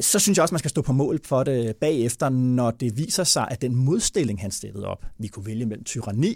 så 0.01 0.19
synes 0.19 0.37
jeg 0.39 0.43
også, 0.43 0.55
man 0.55 0.59
skal 0.59 0.71
stå 0.71 0.83
på 0.83 0.93
mål 0.93 1.21
for 1.25 1.45
det 1.45 1.77
bagefter, 1.77 2.29
når 2.29 2.71
det 2.71 2.97
viser 2.97 3.25
sig, 3.25 3.49
at 3.51 3.63
den 3.63 3.75
modstilling, 3.75 4.41
han 4.41 4.51
stillede 4.51 4.87
op, 4.87 5.05
vi 5.19 5.29
kunne 5.29 5.47
vælge 5.47 5.67
mellem 5.67 5.85
tyranni 5.85 6.35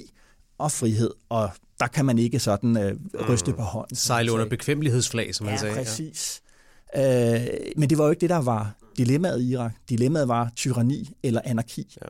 og 0.59 0.73
frihed, 0.73 1.11
og 1.29 1.51
der 1.81 1.87
kan 1.87 2.05
man 2.05 2.19
ikke 2.19 2.39
sådan 2.39 2.77
øh, 2.77 2.97
ryste 3.29 3.51
mm. 3.51 3.57
på 3.57 3.63
hånden. 3.63 3.97
Sejle 3.97 4.33
under 4.33 4.49
bekvemmelighedsflag, 4.49 5.35
som 5.35 5.47
man 5.47 5.55
ja, 5.55 5.61
sagde. 5.61 5.75
Præcis. 5.75 6.43
Ja, 6.97 7.01
præcis. 7.01 7.59
Øh, 7.67 7.73
men 7.77 7.91
det 7.91 7.99
var 7.99 8.05
jo 8.05 8.11
ikke 8.11 8.21
det, 8.21 8.31
der 8.31 8.43
var 8.43 8.75
dilemmaet 8.99 9.41
i 9.41 9.53
Irak. 9.53 9.73
Dilemmaet 9.89 10.29
var 10.29 10.53
tyranni 10.57 11.11
eller 11.23 11.41
anarki. 11.45 11.97
Ja. 12.03 12.07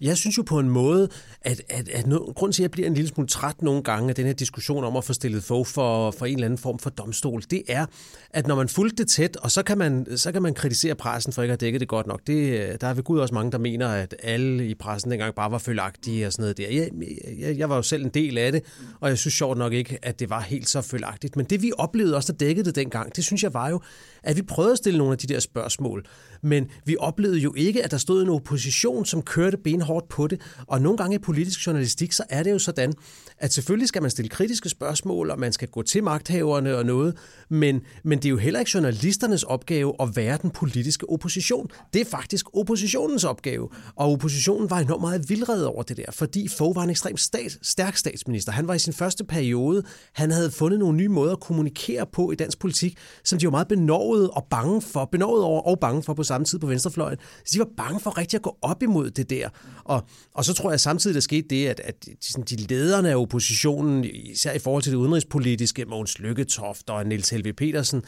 Jeg 0.00 0.16
synes 0.16 0.38
jo 0.38 0.42
på 0.42 0.58
en 0.58 0.68
måde, 0.68 1.08
at, 1.42 1.62
at, 1.68 1.88
at 1.88 2.06
no, 2.06 2.18
grund 2.18 2.52
til, 2.52 2.62
at 2.62 2.64
jeg 2.64 2.70
bliver 2.70 2.88
en 2.88 2.94
lille 2.94 3.08
smule 3.08 3.28
træt 3.28 3.62
nogle 3.62 3.82
gange 3.82 4.08
af 4.08 4.14
den 4.14 4.26
her 4.26 4.32
diskussion 4.32 4.84
om 4.84 4.96
at 4.96 5.04
få 5.04 5.12
stillet 5.12 5.44
få 5.44 5.64
for, 5.64 6.10
for 6.10 6.26
en 6.26 6.34
eller 6.34 6.46
anden 6.46 6.58
form 6.58 6.78
for 6.78 6.90
domstol, 6.90 7.42
det 7.50 7.62
er, 7.68 7.86
at 8.30 8.46
når 8.46 8.54
man 8.54 8.68
fulgte 8.68 9.02
det 9.02 9.10
tæt, 9.10 9.36
og 9.36 9.50
så 9.50 9.62
kan 9.62 9.78
man, 9.78 10.06
så 10.16 10.32
kan 10.32 10.42
man 10.42 10.54
kritisere 10.54 10.94
pressen 10.94 11.32
for 11.32 11.42
ikke 11.42 11.52
at 11.52 11.60
dække 11.60 11.78
det 11.78 11.88
godt 11.88 12.06
nok. 12.06 12.20
Det, 12.26 12.80
der 12.80 12.86
er 12.86 12.94
ved 12.94 13.02
Gud 13.02 13.18
også 13.18 13.34
mange, 13.34 13.52
der 13.52 13.58
mener, 13.58 13.88
at 13.88 14.14
alle 14.22 14.68
i 14.68 14.74
pressen 14.74 15.10
dengang 15.10 15.34
bare 15.34 15.50
var 15.50 15.58
følagtige 15.58 16.26
og 16.26 16.32
sådan 16.32 16.42
noget 16.42 16.58
der. 16.58 16.68
Jeg, 16.68 16.90
jeg, 17.38 17.58
jeg 17.58 17.68
var 17.68 17.76
jo 17.76 17.82
selv 17.82 18.04
en 18.04 18.10
del 18.10 18.38
af 18.38 18.52
det, 18.52 18.62
og 19.00 19.08
jeg 19.08 19.18
synes 19.18 19.34
sjovt 19.34 19.58
nok 19.58 19.72
ikke, 19.72 19.98
at 20.02 20.20
det 20.20 20.30
var 20.30 20.40
helt 20.40 20.68
så 20.68 20.80
følagtigt. 20.80 21.36
Men 21.36 21.46
det 21.46 21.62
vi 21.62 21.72
oplevede 21.78 22.16
også, 22.16 22.32
der 22.32 22.38
dækkede 22.38 22.66
det 22.66 22.74
dengang, 22.74 23.16
det 23.16 23.24
synes 23.24 23.42
jeg 23.42 23.54
var 23.54 23.68
jo, 23.68 23.80
at 24.22 24.36
vi 24.36 24.42
prøvede 24.42 24.72
at 24.72 24.78
stille 24.78 24.98
nogle 24.98 25.12
af 25.12 25.18
de 25.18 25.26
der 25.26 25.40
spørgsmål 25.40 26.06
men 26.44 26.66
vi 26.84 26.96
oplevede 27.00 27.38
jo 27.38 27.54
ikke, 27.56 27.84
at 27.84 27.90
der 27.90 27.96
stod 27.96 28.22
en 28.22 28.28
opposition, 28.28 29.04
som 29.04 29.22
kørte 29.22 29.56
benhårdt 29.56 30.08
på 30.08 30.26
det. 30.26 30.40
Og 30.66 30.82
nogle 30.82 30.98
gange 30.98 31.14
i 31.14 31.18
politisk 31.18 31.66
journalistik, 31.66 32.12
så 32.12 32.24
er 32.28 32.42
det 32.42 32.50
jo 32.50 32.58
sådan, 32.58 32.92
at 33.38 33.52
selvfølgelig 33.52 33.88
skal 33.88 34.02
man 34.02 34.10
stille 34.10 34.28
kritiske 34.28 34.68
spørgsmål, 34.68 35.30
og 35.30 35.38
man 35.38 35.52
skal 35.52 35.68
gå 35.68 35.82
til 35.82 36.04
magthaverne 36.04 36.76
og 36.76 36.86
noget, 36.86 37.16
men, 37.48 37.80
men 38.04 38.18
det 38.18 38.24
er 38.24 38.30
jo 38.30 38.36
heller 38.36 38.60
ikke 38.60 38.70
journalisternes 38.74 39.42
opgave 39.42 39.94
at 40.00 40.16
være 40.16 40.38
den 40.42 40.50
politiske 40.50 41.10
opposition. 41.10 41.70
Det 41.92 42.00
er 42.00 42.04
faktisk 42.04 42.46
oppositionens 42.56 43.24
opgave. 43.24 43.68
Og 43.96 44.12
oppositionen 44.12 44.70
var 44.70 44.78
enormt 44.78 45.00
meget 45.00 45.28
vildred 45.28 45.62
over 45.62 45.82
det 45.82 45.96
der, 45.96 46.12
fordi 46.12 46.48
Fogh 46.48 46.76
var 46.76 46.82
en 46.82 46.90
ekstremt 46.90 47.20
stat, 47.20 47.58
stærk 47.62 47.96
statsminister. 47.96 48.52
Han 48.52 48.68
var 48.68 48.74
i 48.74 48.78
sin 48.78 48.92
første 48.92 49.24
periode, 49.24 49.82
han 50.12 50.30
havde 50.30 50.50
fundet 50.50 50.78
nogle 50.78 50.96
nye 50.96 51.08
måder 51.08 51.32
at 51.32 51.40
kommunikere 51.40 52.06
på 52.12 52.30
i 52.30 52.34
dansk 52.34 52.58
politik, 52.58 52.98
som 53.24 53.38
de 53.38 53.46
var 53.46 53.50
meget 53.50 53.68
benovet 53.68 54.30
og 54.30 54.46
bange 54.50 54.82
for, 54.82 55.04
benovet 55.04 55.42
over 55.42 55.62
og 55.62 55.80
bange 55.80 56.02
for 56.02 56.14
på 56.14 56.22
samme 56.22 56.33
tid 56.42 56.58
på 56.58 56.66
venstrefløjen. 56.66 57.18
Så 57.44 57.50
de 57.54 57.58
var 57.58 57.68
bange 57.76 58.00
for 58.00 58.18
rigtig 58.18 58.36
at 58.38 58.42
gå 58.42 58.58
op 58.62 58.82
imod 58.82 59.10
det 59.10 59.30
der. 59.30 59.48
Og, 59.84 60.02
og 60.34 60.44
så 60.44 60.54
tror 60.54 60.70
jeg 60.70 60.80
samtidig, 60.80 61.14
der 61.14 61.20
skete 61.20 61.48
det, 61.48 61.66
at, 61.66 61.80
at 61.80 62.08
sådan, 62.20 62.44
de 62.44 62.56
lederne 62.56 63.10
af 63.10 63.16
oppositionen, 63.16 64.04
især 64.04 64.52
i 64.52 64.58
forhold 64.58 64.82
til 64.82 64.92
det 64.92 64.98
udenrigspolitiske, 64.98 65.84
Mogens 65.84 66.18
Lykketoft 66.18 66.90
og 66.90 67.06
Niels 67.06 67.30
Helve 67.30 67.52
Petersen, 67.52 68.02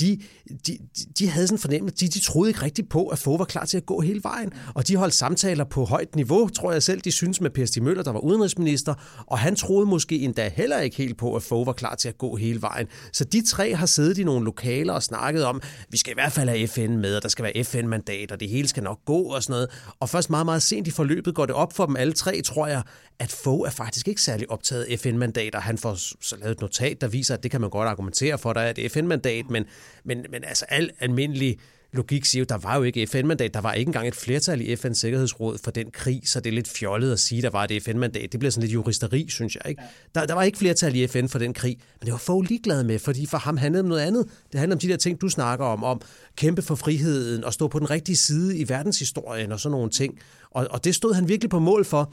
de, 0.00 0.18
de, 0.66 0.78
de 1.18 1.28
havde 1.28 1.46
sådan 1.46 1.54
en 1.54 1.60
fornemmelse, 1.60 1.96
de, 1.96 2.08
de 2.08 2.20
troede 2.20 2.50
ikke 2.50 2.62
rigtigt 2.62 2.88
på, 2.88 3.06
at 3.06 3.18
Fogh 3.18 3.38
var 3.38 3.44
klar 3.44 3.64
til 3.64 3.76
at 3.76 3.86
gå 3.86 4.00
hele 4.00 4.22
vejen. 4.22 4.52
Og 4.74 4.88
de 4.88 4.96
holdt 4.96 5.14
samtaler 5.14 5.64
på 5.64 5.84
højt 5.84 6.16
niveau, 6.16 6.48
tror 6.48 6.72
jeg 6.72 6.82
selv, 6.82 7.00
de 7.00 7.12
synes 7.12 7.40
med 7.40 7.50
Per 7.50 7.66
Stig 7.66 7.82
Møller, 7.82 8.02
der 8.02 8.12
var 8.12 8.20
udenrigsminister, 8.20 8.94
og 9.26 9.38
han 9.38 9.56
troede 9.56 9.86
måske 9.86 10.18
endda 10.18 10.50
heller 10.54 10.80
ikke 10.80 10.96
helt 10.96 11.18
på, 11.18 11.34
at 11.34 11.42
Fogh 11.42 11.66
var 11.66 11.72
klar 11.72 11.94
til 11.94 12.08
at 12.08 12.18
gå 12.18 12.36
hele 12.36 12.62
vejen. 12.62 12.86
Så 13.12 13.24
de 13.24 13.46
tre 13.46 13.74
har 13.74 13.86
siddet 13.86 14.18
i 14.18 14.24
nogle 14.24 14.44
lokaler 14.44 14.92
og 14.92 15.02
snakket 15.02 15.44
om, 15.44 15.60
vi 15.90 15.96
skal 15.96 16.10
i 16.10 16.14
hvert 16.14 16.32
fald 16.32 16.48
have 16.48 16.68
FN 16.68 16.96
med, 16.96 17.16
og 17.16 17.22
der 17.22 17.28
skal 17.28 17.42
være 17.42 17.64
FN-mandat, 17.64 18.32
og 18.32 18.40
det 18.40 18.48
hele 18.48 18.68
skal 18.68 18.82
nok 18.82 18.98
gå 19.04 19.18
og 19.18 19.42
sådan 19.42 19.52
noget. 19.52 19.68
Og 20.00 20.08
først 20.08 20.30
meget, 20.30 20.46
meget 20.46 20.62
sent 20.62 20.88
i 20.88 20.90
forløbet 20.90 21.34
går 21.34 21.46
det 21.46 21.54
op 21.54 21.72
for 21.72 21.86
dem 21.86 21.96
alle 21.96 22.12
tre, 22.12 22.42
tror 22.42 22.66
jeg, 22.66 22.82
at 23.18 23.32
Fogh 23.32 23.66
er 23.66 23.70
faktisk 23.70 24.08
ikke 24.08 24.22
særlig 24.22 24.50
optaget 24.50 24.84
af 24.84 24.98
FN-mandater. 24.98 25.60
Han 25.60 25.78
får 25.78 25.94
så 26.24 26.36
lavet 26.36 26.52
et 26.52 26.60
notat, 26.60 27.00
der 27.00 27.08
viser, 27.08 27.34
at 27.34 27.42
det 27.42 27.50
kan 27.50 27.60
man 27.60 27.70
godt 27.70 27.88
argumentere 27.88 28.38
for, 28.38 28.52
der 28.52 28.60
er 28.60 28.72
et 28.76 28.92
FN-mandat, 28.92 29.50
men, 29.50 29.64
men, 30.04 30.26
men 30.30 30.44
altså 30.44 30.64
al 30.68 30.90
almindelig 31.00 31.58
logik 31.92 32.24
siger 32.24 32.40
jo, 32.40 32.46
der 32.48 32.58
var 32.58 32.76
jo 32.76 32.82
ikke 32.82 33.06
FN-mandat. 33.06 33.54
Der 33.54 33.60
var 33.60 33.72
ikke 33.72 33.88
engang 33.88 34.08
et 34.08 34.14
flertal 34.14 34.60
i 34.60 34.74
FN's 34.74 34.92
Sikkerhedsråd 34.92 35.58
for 35.64 35.70
den 35.70 35.90
krig, 35.90 36.22
så 36.24 36.40
det 36.40 36.50
er 36.50 36.54
lidt 36.54 36.68
fjollet 36.68 37.12
at 37.12 37.20
sige, 37.20 37.42
der 37.42 37.50
var 37.50 37.64
et 37.70 37.82
FN-mandat. 37.82 38.32
Det 38.32 38.40
bliver 38.40 38.50
sådan 38.50 38.62
lidt 38.62 38.74
juristeri, 38.74 39.26
synes 39.28 39.54
jeg. 39.54 39.70
Ikke? 39.70 39.82
Der, 40.14 40.26
der 40.26 40.34
var 40.34 40.42
ikke 40.42 40.58
flertal 40.58 40.96
i 40.96 41.06
FN 41.06 41.26
for 41.26 41.38
den 41.38 41.54
krig, 41.54 41.78
men 42.00 42.06
det 42.06 42.12
var 42.12 42.18
få 42.18 42.40
ligeglade 42.40 42.84
med, 42.84 42.98
fordi 42.98 43.26
for 43.26 43.38
ham 43.38 43.56
handlede 43.56 43.82
om 43.82 43.88
noget 43.88 44.02
andet. 44.02 44.26
Det 44.52 44.60
handlede 44.60 44.76
om 44.76 44.80
de 44.80 44.88
der 44.88 44.96
ting, 44.96 45.20
du 45.20 45.28
snakker 45.28 45.66
om, 45.66 45.84
om 45.84 46.00
kæmpe 46.36 46.62
for 46.62 46.74
friheden 46.74 47.44
og 47.44 47.52
stå 47.52 47.68
på 47.68 47.78
den 47.78 47.90
rigtige 47.90 48.16
side 48.16 48.58
i 48.58 48.68
verdenshistorien 48.68 49.52
og 49.52 49.60
sådan 49.60 49.70
nogle 49.70 49.90
ting. 49.90 50.18
Og, 50.50 50.66
og 50.70 50.84
det 50.84 50.94
stod 50.94 51.14
han 51.14 51.28
virkelig 51.28 51.50
på 51.50 51.58
mål 51.58 51.84
for. 51.84 52.12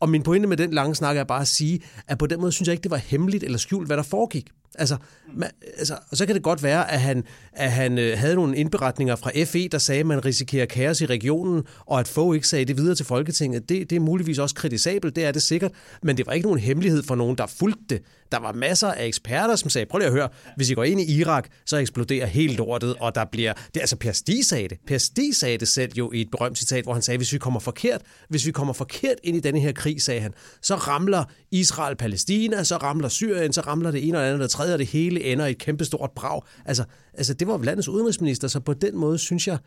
Og 0.00 0.08
min 0.08 0.22
pointe 0.22 0.48
med 0.48 0.56
den 0.56 0.72
lange 0.72 0.94
snak 0.94 1.16
er 1.16 1.24
bare 1.24 1.40
at 1.40 1.48
sige, 1.48 1.80
at 2.08 2.18
på 2.18 2.26
den 2.26 2.40
måde 2.40 2.52
synes 2.52 2.68
jeg 2.68 2.72
ikke, 2.72 2.82
det 2.82 2.90
var 2.90 2.96
hemmeligt 2.96 3.44
eller 3.44 3.58
skjult, 3.58 3.86
hvad 3.86 3.96
der 3.96 4.02
foregik. 4.02 4.50
Altså, 4.74 4.96
man, 5.34 5.50
altså, 5.78 5.98
og 6.10 6.16
så 6.16 6.26
kan 6.26 6.34
det 6.34 6.42
godt 6.42 6.62
være, 6.62 6.90
at 6.90 7.00
han, 7.00 7.24
at 7.52 7.72
han 7.72 7.98
øh, 7.98 8.18
havde 8.18 8.34
nogle 8.34 8.56
indberetninger 8.56 9.16
fra 9.16 9.30
FE, 9.44 9.68
der 9.68 9.78
sagde, 9.78 10.00
at 10.00 10.06
man 10.06 10.24
risikerer 10.24 10.66
kaos 10.66 11.00
i 11.00 11.06
regionen, 11.06 11.62
og 11.86 12.00
at 12.00 12.08
få 12.08 12.32
ikke 12.32 12.48
sagde 12.48 12.64
det 12.64 12.76
videre 12.76 12.94
til 12.94 13.06
Folketinget. 13.06 13.68
Det, 13.68 13.90
det 13.90 13.96
er 13.96 14.00
muligvis 14.00 14.38
også 14.38 14.54
kritisabelt, 14.54 15.16
det 15.16 15.24
er 15.24 15.32
det 15.32 15.42
sikkert, 15.42 15.72
men 16.02 16.16
det 16.16 16.26
var 16.26 16.32
ikke 16.32 16.46
nogen 16.46 16.60
hemmelighed 16.60 17.02
for 17.02 17.14
nogen, 17.14 17.38
der 17.38 17.46
fulgte 17.46 17.84
det. 17.88 18.02
Der 18.32 18.38
var 18.38 18.52
masser 18.52 18.88
af 18.88 19.06
eksperter, 19.06 19.56
som 19.56 19.70
sagde, 19.70 19.86
prøv 19.86 19.98
lige 19.98 20.06
at 20.06 20.12
høre, 20.12 20.28
hvis 20.56 20.70
I 20.70 20.74
går 20.74 20.84
ind 20.84 21.00
i 21.00 21.18
Irak, 21.18 21.48
så 21.66 21.76
eksploderer 21.76 22.26
helt 22.26 22.56
lortet, 22.56 22.94
og 23.00 23.14
der 23.14 23.24
bliver... 23.32 23.52
Det 23.52 23.76
er 23.76 23.80
altså 23.80 23.96
Per 23.96 24.12
Stig 24.12 24.44
sagde 24.44 24.68
det. 24.68 24.78
Per 24.86 24.98
Stig 24.98 25.36
sagde 25.36 25.58
det 25.58 25.68
selv 25.68 25.92
jo 25.98 26.12
i 26.12 26.20
et 26.20 26.30
berømt 26.30 26.58
citat, 26.58 26.84
hvor 26.84 26.92
han 26.92 27.02
sagde, 27.02 27.18
hvis 27.18 27.32
vi 27.32 27.38
kommer 27.38 27.60
forkert, 27.60 28.02
hvis 28.28 28.46
vi 28.46 28.52
kommer 28.52 28.72
forkert 28.72 29.16
ind 29.22 29.36
i 29.36 29.40
denne 29.40 29.60
her 29.60 29.72
krig, 29.72 30.02
sagde 30.02 30.20
han, 30.20 30.32
så 30.62 30.74
ramler 30.74 31.24
Israel 31.50 31.96
Palæstina, 31.96 32.64
så 32.64 32.76
ramler 32.76 33.08
Syrien, 33.08 33.52
så 33.52 33.60
ramler 33.60 33.90
det 33.90 34.08
ene 34.08 34.18
og 34.18 34.24
andet, 34.24 34.34
og 34.34 34.42
det 34.42 34.50
tredje, 34.50 34.72
og 34.74 34.78
det 34.78 34.86
hele 34.86 35.24
ender 35.24 35.46
i 35.46 35.50
et 35.50 35.58
kæmpestort 35.58 36.10
brag. 36.16 36.40
Altså, 36.64 36.84
altså 37.14 37.34
det 37.34 37.48
var 37.48 37.58
landets 37.58 37.88
udenrigsminister, 37.88 38.48
så 38.48 38.60
på 38.60 38.74
den 38.74 38.96
måde 38.96 39.18
synes 39.18 39.48
jeg, 39.48 39.58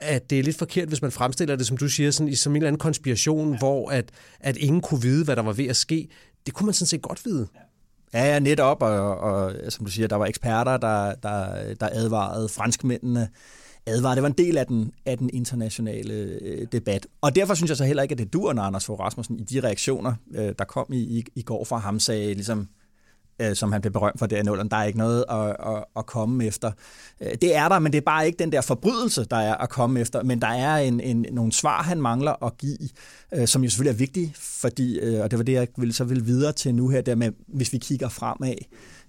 at 0.00 0.30
det 0.30 0.38
er 0.38 0.42
lidt 0.42 0.58
forkert, 0.58 0.88
hvis 0.88 1.02
man 1.02 1.12
fremstiller 1.12 1.56
det, 1.56 1.66
som 1.66 1.76
du 1.76 1.88
siger, 1.88 2.10
sådan, 2.10 2.36
som 2.36 2.52
en 2.52 2.56
eller 2.56 2.68
anden 2.68 2.78
konspiration, 2.78 3.52
ja. 3.52 3.58
hvor 3.58 3.90
at, 3.90 4.10
at 4.40 4.56
ingen 4.56 4.80
kunne 4.80 5.02
vide, 5.02 5.24
hvad 5.24 5.36
der 5.36 5.42
var 5.42 5.52
ved 5.52 5.66
at 5.66 5.76
ske. 5.76 6.08
Det 6.46 6.54
kunne 6.54 6.66
man 6.66 6.74
sådan 6.74 6.86
set 6.86 7.02
godt 7.02 7.24
vide. 7.24 7.48
Ja, 7.54 7.60
ja 8.14 8.38
netop, 8.38 8.82
og, 8.82 9.18
og 9.18 9.52
som 9.68 9.84
du 9.84 9.90
siger, 9.90 10.08
der 10.08 10.16
var 10.16 10.26
eksperter, 10.26 10.76
der, 10.76 11.14
der, 11.14 11.74
der 11.74 11.88
advarede 11.92 12.48
franskmændene, 12.48 13.28
advarede. 13.86 14.16
Det 14.16 14.22
var 14.22 14.28
en 14.28 14.34
del 14.38 14.58
af 14.58 14.66
den, 14.66 14.92
af 15.06 15.18
den 15.18 15.30
internationale 15.32 16.14
øh, 16.14 16.66
debat. 16.72 17.06
Og 17.20 17.34
derfor 17.34 17.54
synes 17.54 17.68
jeg 17.68 17.76
så 17.76 17.84
heller 17.84 18.02
ikke, 18.02 18.12
at 18.12 18.18
det 18.18 18.32
dur, 18.32 18.52
når 18.52 18.62
Anders 18.62 18.86
Fogh 18.86 19.00
Rasmussen 19.00 19.38
i 19.38 19.42
de 19.42 19.60
reaktioner, 19.60 20.14
øh, 20.34 20.54
der 20.58 20.64
kom 20.64 20.86
i, 20.92 20.98
i, 20.98 21.24
i 21.34 21.42
går 21.42 21.64
fra 21.64 21.78
ham, 21.78 22.00
sagde 22.00 22.34
ligesom, 22.34 22.60
øh, 22.60 22.81
Øh, 23.40 23.56
som 23.56 23.72
han 23.72 23.80
blev 23.80 23.92
berømt 23.92 24.18
for 24.18 24.26
der 24.26 24.42
nulleren. 24.42 24.68
Der 24.68 24.76
er 24.76 24.84
ikke 24.84 24.98
noget 24.98 25.24
at, 25.30 25.48
at, 25.48 25.84
at 25.96 26.06
komme 26.06 26.44
efter. 26.44 26.72
Øh, 27.20 27.30
det 27.42 27.56
er 27.56 27.68
der, 27.68 27.78
men 27.78 27.92
det 27.92 27.98
er 27.98 28.02
bare 28.02 28.26
ikke 28.26 28.38
den 28.38 28.52
der 28.52 28.60
forbrydelse, 28.60 29.24
der 29.24 29.36
er 29.36 29.54
at 29.54 29.68
komme 29.68 30.00
efter. 30.00 30.22
Men 30.22 30.40
der 30.40 30.48
er 30.48 30.76
en, 30.76 31.00
en, 31.00 31.26
nogle 31.32 31.52
svar, 31.52 31.82
han 31.82 32.02
mangler 32.02 32.44
at 32.46 32.58
give, 32.58 32.78
øh, 33.34 33.48
som 33.48 33.64
jo 33.64 33.70
selvfølgelig 33.70 33.94
er 33.94 33.98
vigtige, 33.98 34.32
fordi, 34.36 34.98
øh, 34.98 35.22
og 35.22 35.30
det 35.30 35.38
var 35.38 35.44
det, 35.44 35.52
jeg 35.52 35.68
ville, 35.76 35.92
så 35.92 36.04
vil 36.04 36.26
videre 36.26 36.52
til 36.52 36.74
nu 36.74 36.88
her, 36.88 37.00
der 37.00 37.14
med, 37.14 37.32
hvis 37.46 37.72
vi 37.72 37.78
kigger 37.78 38.08
fremad. 38.08 38.54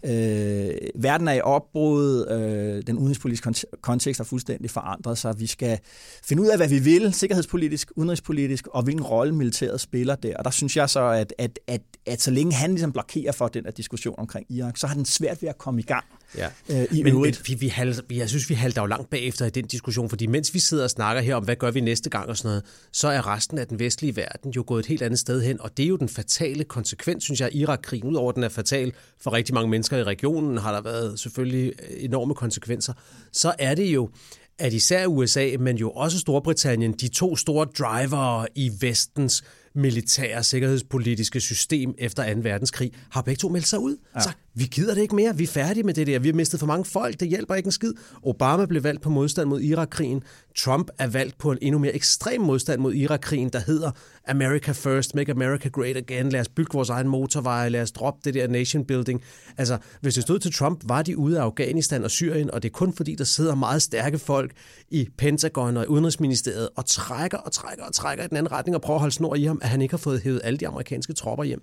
Øh, 0.05 0.71
verden 0.95 1.27
er 1.27 1.33
i 1.33 1.41
opbrud, 1.41 2.27
øh, 2.29 2.83
den 2.87 2.97
udenrigspolitiske 2.97 3.53
kontekst 3.81 4.19
er 4.19 4.23
fuldstændig 4.23 4.69
forandret 4.69 5.17
sig. 5.17 5.39
Vi 5.39 5.47
skal 5.47 5.79
finde 6.23 6.43
ud 6.43 6.47
af, 6.47 6.57
hvad 6.57 6.67
vi 6.67 6.79
vil, 6.79 7.13
sikkerhedspolitisk, 7.13 7.91
udenrigspolitisk, 7.95 8.67
og 8.67 8.83
hvilken 8.83 9.05
rolle 9.05 9.35
militæret 9.35 9.81
spiller 9.81 10.15
der. 10.15 10.37
Og 10.37 10.45
der 10.45 10.51
synes 10.51 10.77
jeg 10.77 10.89
så, 10.89 11.03
at, 11.03 11.33
at, 11.37 11.59
at, 11.67 11.81
at 12.05 12.21
så 12.21 12.31
længe 12.31 12.53
han 12.53 12.69
ligesom 12.69 12.91
blokerer 12.91 13.31
for 13.31 13.47
den 13.47 13.65
her 13.65 13.71
diskussion 13.71 14.15
omkring 14.17 14.45
Irak, 14.49 14.77
så 14.77 14.87
har 14.87 14.95
den 14.95 15.05
svært 15.05 15.41
ved 15.41 15.49
at 15.49 15.57
komme 15.57 15.79
i 15.79 15.83
gang. 15.83 16.05
Ja. 16.37 16.47
Øh, 16.69 16.85
i 16.91 17.03
men, 17.03 17.21
men 17.21 17.35
vi, 17.47 17.53
vi 17.53 17.67
halter, 17.67 18.01
jeg 18.11 18.29
synes, 18.29 18.49
vi 18.49 18.53
halter 18.53 18.81
jo 18.81 18.85
langt 18.85 19.09
bagefter 19.09 19.45
i 19.45 19.49
den 19.49 19.65
diskussion, 19.65 20.09
fordi 20.09 20.27
mens 20.27 20.53
vi 20.53 20.59
sidder 20.59 20.83
og 20.83 20.89
snakker 20.89 21.21
her 21.21 21.35
om, 21.35 21.43
hvad 21.43 21.55
gør 21.55 21.71
vi 21.71 21.81
næste 21.81 22.09
gang 22.09 22.29
og 22.29 22.37
sådan 22.37 22.49
noget, 22.49 22.63
så 22.91 23.07
er 23.07 23.27
resten 23.27 23.57
af 23.57 23.67
den 23.67 23.79
vestlige 23.79 24.15
verden 24.15 24.51
jo 24.51 24.63
gået 24.67 24.79
et 24.79 24.85
helt 24.85 25.01
andet 25.01 25.19
sted 25.19 25.41
hen, 25.41 25.61
og 25.61 25.77
det 25.77 25.83
er 25.83 25.87
jo 25.87 25.95
den 25.95 26.09
fatale 26.09 26.63
konsekvens, 26.63 27.23
synes 27.23 27.41
jeg, 27.41 27.55
Irak-krigen, 27.55 28.07
udover 28.07 28.31
den 28.31 28.43
er 28.43 28.49
fatal 28.49 28.93
for 29.21 29.33
rigtig 29.33 29.53
mange 29.53 29.69
mennesker 29.69 29.97
i 29.97 30.03
regionen, 30.03 30.57
har 30.57 30.71
der 30.71 30.81
været 30.81 31.19
selvfølgelig 31.19 31.73
enorme 31.97 32.35
konsekvenser, 32.35 32.93
så 33.31 33.53
er 33.59 33.75
det 33.75 33.85
jo, 33.85 34.09
at 34.59 34.73
især 34.73 35.05
USA, 35.05 35.49
men 35.59 35.77
jo 35.77 35.91
også 35.91 36.19
Storbritannien, 36.19 36.93
de 36.93 37.07
to 37.07 37.35
store 37.35 37.65
drivere 37.65 38.47
i 38.55 38.71
vestens 38.79 39.43
militære 39.75 40.43
sikkerhedspolitiske 40.43 41.39
system 41.39 41.95
efter 41.97 42.33
2. 42.33 42.39
verdenskrig, 42.43 42.91
har 43.09 43.21
begge 43.21 43.39
to 43.39 43.49
meldt 43.49 43.67
sig 43.67 43.79
ud. 43.79 43.97
Ja. 44.15 44.21
Så 44.21 44.29
vi 44.55 44.65
gider 44.65 44.93
det 44.93 45.01
ikke 45.01 45.15
mere, 45.15 45.37
vi 45.37 45.43
er 45.43 45.47
færdige 45.47 45.83
med 45.83 45.93
det 45.93 46.07
der, 46.07 46.19
vi 46.19 46.27
har 46.27 46.35
mistet 46.35 46.59
for 46.59 46.67
mange 46.67 46.85
folk, 46.85 47.19
det 47.19 47.27
hjælper 47.27 47.55
ikke 47.55 47.67
en 47.67 47.71
skid. 47.71 47.93
Obama 48.23 48.65
blev 48.65 48.83
valgt 48.83 49.01
på 49.01 49.09
modstand 49.09 49.49
mod 49.49 49.61
Irakkrigen, 49.61 50.23
Trump 50.57 50.91
er 50.99 51.07
valgt 51.07 51.37
på 51.37 51.51
en 51.51 51.57
endnu 51.61 51.79
mere 51.79 51.95
ekstrem 51.95 52.41
modstand 52.41 52.81
mod 52.81 52.93
Irakkrigen, 52.93 53.49
der 53.49 53.59
hedder 53.59 53.91
America 54.27 54.71
First, 54.71 55.15
Make 55.15 55.31
America 55.31 55.69
Great 55.69 55.97
Again, 55.97 56.29
lad 56.29 56.41
os 56.41 56.49
bygge 56.49 56.73
vores 56.73 56.89
egen 56.89 57.07
motorveje, 57.07 57.69
lad 57.69 57.81
os 57.81 57.91
droppe 57.91 58.19
det 58.23 58.33
der 58.33 58.47
nation 58.47 58.85
building. 58.85 59.21
Altså, 59.57 59.77
hvis 60.01 60.13
det 60.13 60.23
stod 60.23 60.39
til 60.39 60.53
Trump, 60.53 60.81
var 60.85 61.01
de 61.01 61.17
ude 61.17 61.39
af 61.39 61.43
Afghanistan 61.43 62.03
og 62.03 62.11
Syrien, 62.11 62.51
og 62.51 62.63
det 62.63 62.69
er 62.69 62.73
kun 62.73 62.93
fordi, 62.93 63.15
der 63.15 63.23
sidder 63.23 63.55
meget 63.55 63.81
stærke 63.81 64.19
folk 64.19 64.51
i 64.89 65.07
Pentagon 65.17 65.77
og 65.77 65.83
i 65.83 65.87
Udenrigsministeriet 65.87 66.69
og 66.75 66.85
trækker 66.85 67.37
og 67.37 67.51
trækker 67.51 67.83
og 67.83 67.93
trækker 67.93 68.23
i 68.23 68.27
den 68.27 68.37
anden 68.37 68.51
retning 68.51 68.75
og 68.75 68.81
prøver 68.81 68.97
at 68.97 69.01
holde 69.01 69.15
snor 69.15 69.35
i 69.35 69.43
ham, 69.43 69.59
at 69.61 69.69
han 69.69 69.81
ikke 69.81 69.93
har 69.93 69.97
fået 69.97 70.21
hævet 70.21 70.41
alle 70.43 70.57
de 70.57 70.67
amerikanske 70.67 71.13
tropper 71.13 71.43
hjem. 71.43 71.61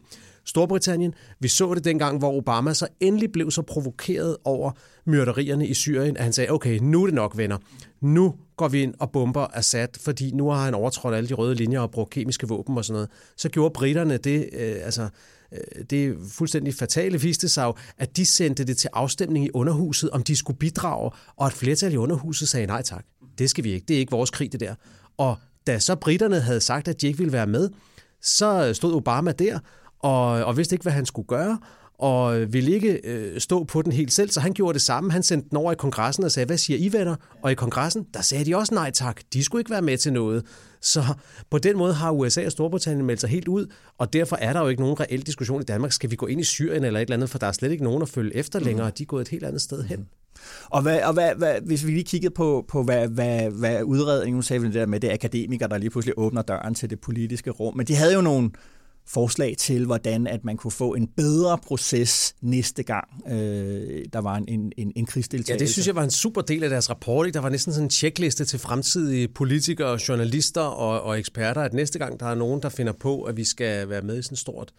Storbritannien, 0.51 1.15
vi 1.41 1.49
så 1.49 1.75
det 1.75 1.85
dengang, 1.85 2.19
hvor 2.19 2.37
Obama 2.37 2.75
så 2.75 2.87
endelig 3.01 3.33
blev 3.33 3.51
så 3.51 3.63
provokeret 3.63 4.37
over 4.45 4.71
myrderierne 5.07 5.67
i 5.67 5.75
Syrien, 5.75 6.17
at 6.17 6.23
han 6.23 6.33
sagde, 6.33 6.51
okay, 6.51 6.79
nu 6.83 7.03
er 7.03 7.07
det 7.07 7.15
nok, 7.15 7.37
venner. 7.37 7.59
Nu 8.01 8.35
går 8.57 8.69
vi 8.69 8.83
ind 8.83 8.95
og 8.99 9.11
bomber 9.11 9.47
Assad, 9.55 9.89
fordi 10.01 10.31
nu 10.31 10.49
har 10.49 10.65
han 10.65 10.75
overtrådt 10.75 11.15
alle 11.15 11.29
de 11.29 11.35
røde 11.35 11.55
linjer 11.55 11.81
og 11.81 11.91
brugt 11.91 12.11
kemiske 12.11 12.49
våben 12.49 12.79
og 12.79 12.85
sådan 12.85 12.95
noget. 12.95 13.09
Så 13.37 13.49
gjorde 13.49 13.73
britterne 13.73 14.17
det, 14.17 14.49
øh, 14.53 14.77
altså, 14.85 15.09
øh, 15.53 15.85
det 15.91 16.17
fuldstændig 16.31 16.75
fatale 16.75 17.21
viste 17.21 17.49
sig 17.49 17.73
at 17.99 18.17
de 18.17 18.27
sendte 18.27 18.65
det 18.65 18.77
til 18.77 18.91
afstemning 18.93 19.45
i 19.45 19.51
underhuset, 19.55 20.11
om 20.11 20.23
de 20.23 20.37
skulle 20.37 20.59
bidrage, 20.59 21.11
og 21.37 21.47
at 21.47 21.53
flertal 21.53 21.93
i 21.93 21.97
underhuset 21.97 22.49
sagde 22.49 22.67
nej 22.67 22.83
tak. 22.83 23.05
Det 23.39 23.51
skal 23.51 23.65
vi 23.65 23.73
ikke. 23.73 23.85
Det 23.89 23.97
er 23.97 24.01
ikke 24.01 24.11
vores 24.11 24.31
krig, 24.31 24.53
det 24.53 24.61
der. 24.61 24.75
Og 25.17 25.37
da 25.67 25.79
så 25.79 25.95
britterne 25.95 26.41
havde 26.41 26.61
sagt, 26.61 26.89
at 26.89 27.01
de 27.01 27.07
ikke 27.07 27.19
ville 27.19 27.33
være 27.33 27.47
med, 27.47 27.71
så 28.23 28.75
stod 28.75 28.95
Obama 28.95 29.33
der 29.33 29.59
og, 30.03 30.45
og 30.45 30.57
vidste 30.57 30.75
ikke, 30.75 30.83
hvad 30.83 30.93
han 30.93 31.07
skulle 31.07 31.27
gøre, 31.27 31.59
og 32.01 32.53
ville 32.53 32.73
ikke 32.73 33.01
øh, 33.05 33.41
stå 33.41 33.65
på 33.65 33.83
den 33.83 33.93
helt 33.93 34.13
selv, 34.13 34.31
så 34.31 34.41
han 34.41 34.53
gjorde 34.53 34.75
det 34.75 34.83
samme. 34.83 35.13
Han 35.13 35.23
sendte 35.23 35.49
den 35.49 35.57
over 35.57 35.73
i 35.73 35.75
kongressen 35.75 36.25
og 36.25 36.31
sagde, 36.31 36.47
hvad 36.47 36.59
siger 36.59 36.79
I 36.79 36.93
venner? 36.93 37.17
Og 37.43 37.53
i 37.53 37.55
kongressen, 37.55 38.07
der 38.15 38.21
sagde 38.21 38.45
de 38.45 38.57
også 38.57 38.75
nej 38.75 38.91
tak. 38.91 39.21
De 39.33 39.45
skulle 39.45 39.61
ikke 39.61 39.71
være 39.71 39.83
med 39.83 39.99
til 39.99 40.13
noget. 40.13 40.45
Så 40.81 41.05
på 41.51 41.59
den 41.59 41.79
måde 41.79 41.95
har 41.95 42.11
USA 42.11 42.47
og 42.47 42.53
Storbritannien 42.53 43.07
meldt 43.07 43.21
sig 43.21 43.31
helt 43.31 43.49
ud, 43.49 43.67
og 43.99 44.13
derfor 44.13 44.37
er 44.37 44.53
der 44.53 44.61
jo 44.61 44.69
ikke 44.69 44.83
nogen 44.83 45.01
reel 45.01 45.23
diskussion 45.23 45.61
i 45.61 45.65
Danmark. 45.65 45.93
Skal 45.93 46.11
vi 46.11 46.17
gå 46.17 46.27
ind 46.27 46.41
i 46.41 46.45
Syrien 46.45 46.85
eller 46.85 47.01
et 47.01 47.05
eller 47.05 47.17
andet, 47.17 47.31
for 47.31 47.39
der 47.39 47.47
er 47.47 47.53
slet 47.53 47.73
ikke 47.73 47.85
nogen 47.85 48.03
at 48.03 48.09
følge 48.09 48.37
efter 48.37 48.59
mhm. 48.59 48.67
længere. 48.67 48.91
De 48.91 49.03
er 49.03 49.07
gået 49.07 49.21
et 49.21 49.29
helt 49.29 49.45
andet 49.45 49.63
sted 49.63 49.83
hen. 49.83 50.07
Og, 50.65 50.83
hvad, 50.83 51.03
og 51.03 51.13
hvad, 51.13 51.35
hvad, 51.37 51.55
hvis 51.67 51.87
vi 51.87 51.91
lige 51.91 52.05
kiggede 52.05 52.35
på, 52.35 52.65
på 52.69 52.83
hvad, 52.83 53.09
hvad, 53.09 53.51
hvad 53.51 53.83
udredningen, 53.83 54.37
nu 54.37 54.43
sagde 54.43 54.61
vi 54.61 54.67
det 54.67 54.75
der 54.75 54.87
med, 54.87 55.01
det 55.01 55.11
akademikere, 55.11 55.69
der 55.69 55.79
lige 55.79 55.91
pludselig 55.91 56.15
åbner 56.17 56.43
døren 56.43 56.75
til 56.75 56.91
det 56.91 57.01
politiske 57.01 57.51
rum, 57.51 57.77
men 57.77 57.87
de 57.87 57.95
havde 57.95 58.15
jo 58.15 58.21
nogle, 58.21 58.51
forslag 59.07 59.55
til, 59.59 59.87
hvordan 59.87 60.27
at 60.27 60.45
man 60.45 60.57
kunne 60.57 60.71
få 60.71 60.95
en 60.95 61.07
bedre 61.07 61.59
proces 61.59 62.35
næste 62.41 62.83
gang, 62.83 63.09
øh, 63.27 64.05
der 64.13 64.19
var 64.19 64.37
en, 64.37 64.73
en, 64.77 64.93
en 64.97 65.07
krigsdeltagelse. 65.07 65.53
Ja, 65.53 65.59
det 65.59 65.73
synes 65.73 65.87
jeg 65.87 65.95
var 65.95 66.05
en 66.05 66.11
super 66.11 66.41
del 66.41 66.65
af 66.65 66.71
deres 66.71 66.91
rapport. 66.91 67.35
Der 67.35 67.41
var 67.41 67.49
næsten 67.49 67.73
sådan 67.73 67.87
en 67.87 67.91
checkliste 67.91 68.45
til 68.45 68.59
fremtidige 68.59 69.29
politikere, 69.29 69.99
journalister 70.09 70.61
og, 70.61 71.03
og 71.03 71.19
eksperter, 71.19 71.61
at 71.61 71.73
næste 71.73 71.99
gang 71.99 72.21
der 72.21 72.27
er 72.27 72.35
nogen, 72.35 72.63
der 72.63 72.69
finder 72.69 72.93
på, 72.93 73.23
at 73.23 73.37
vi 73.37 73.45
skal 73.45 73.89
være 73.89 74.03
med 74.03 74.19
i 74.19 74.23
sådan 74.23 74.35
et 74.35 74.39
stort 74.39 74.73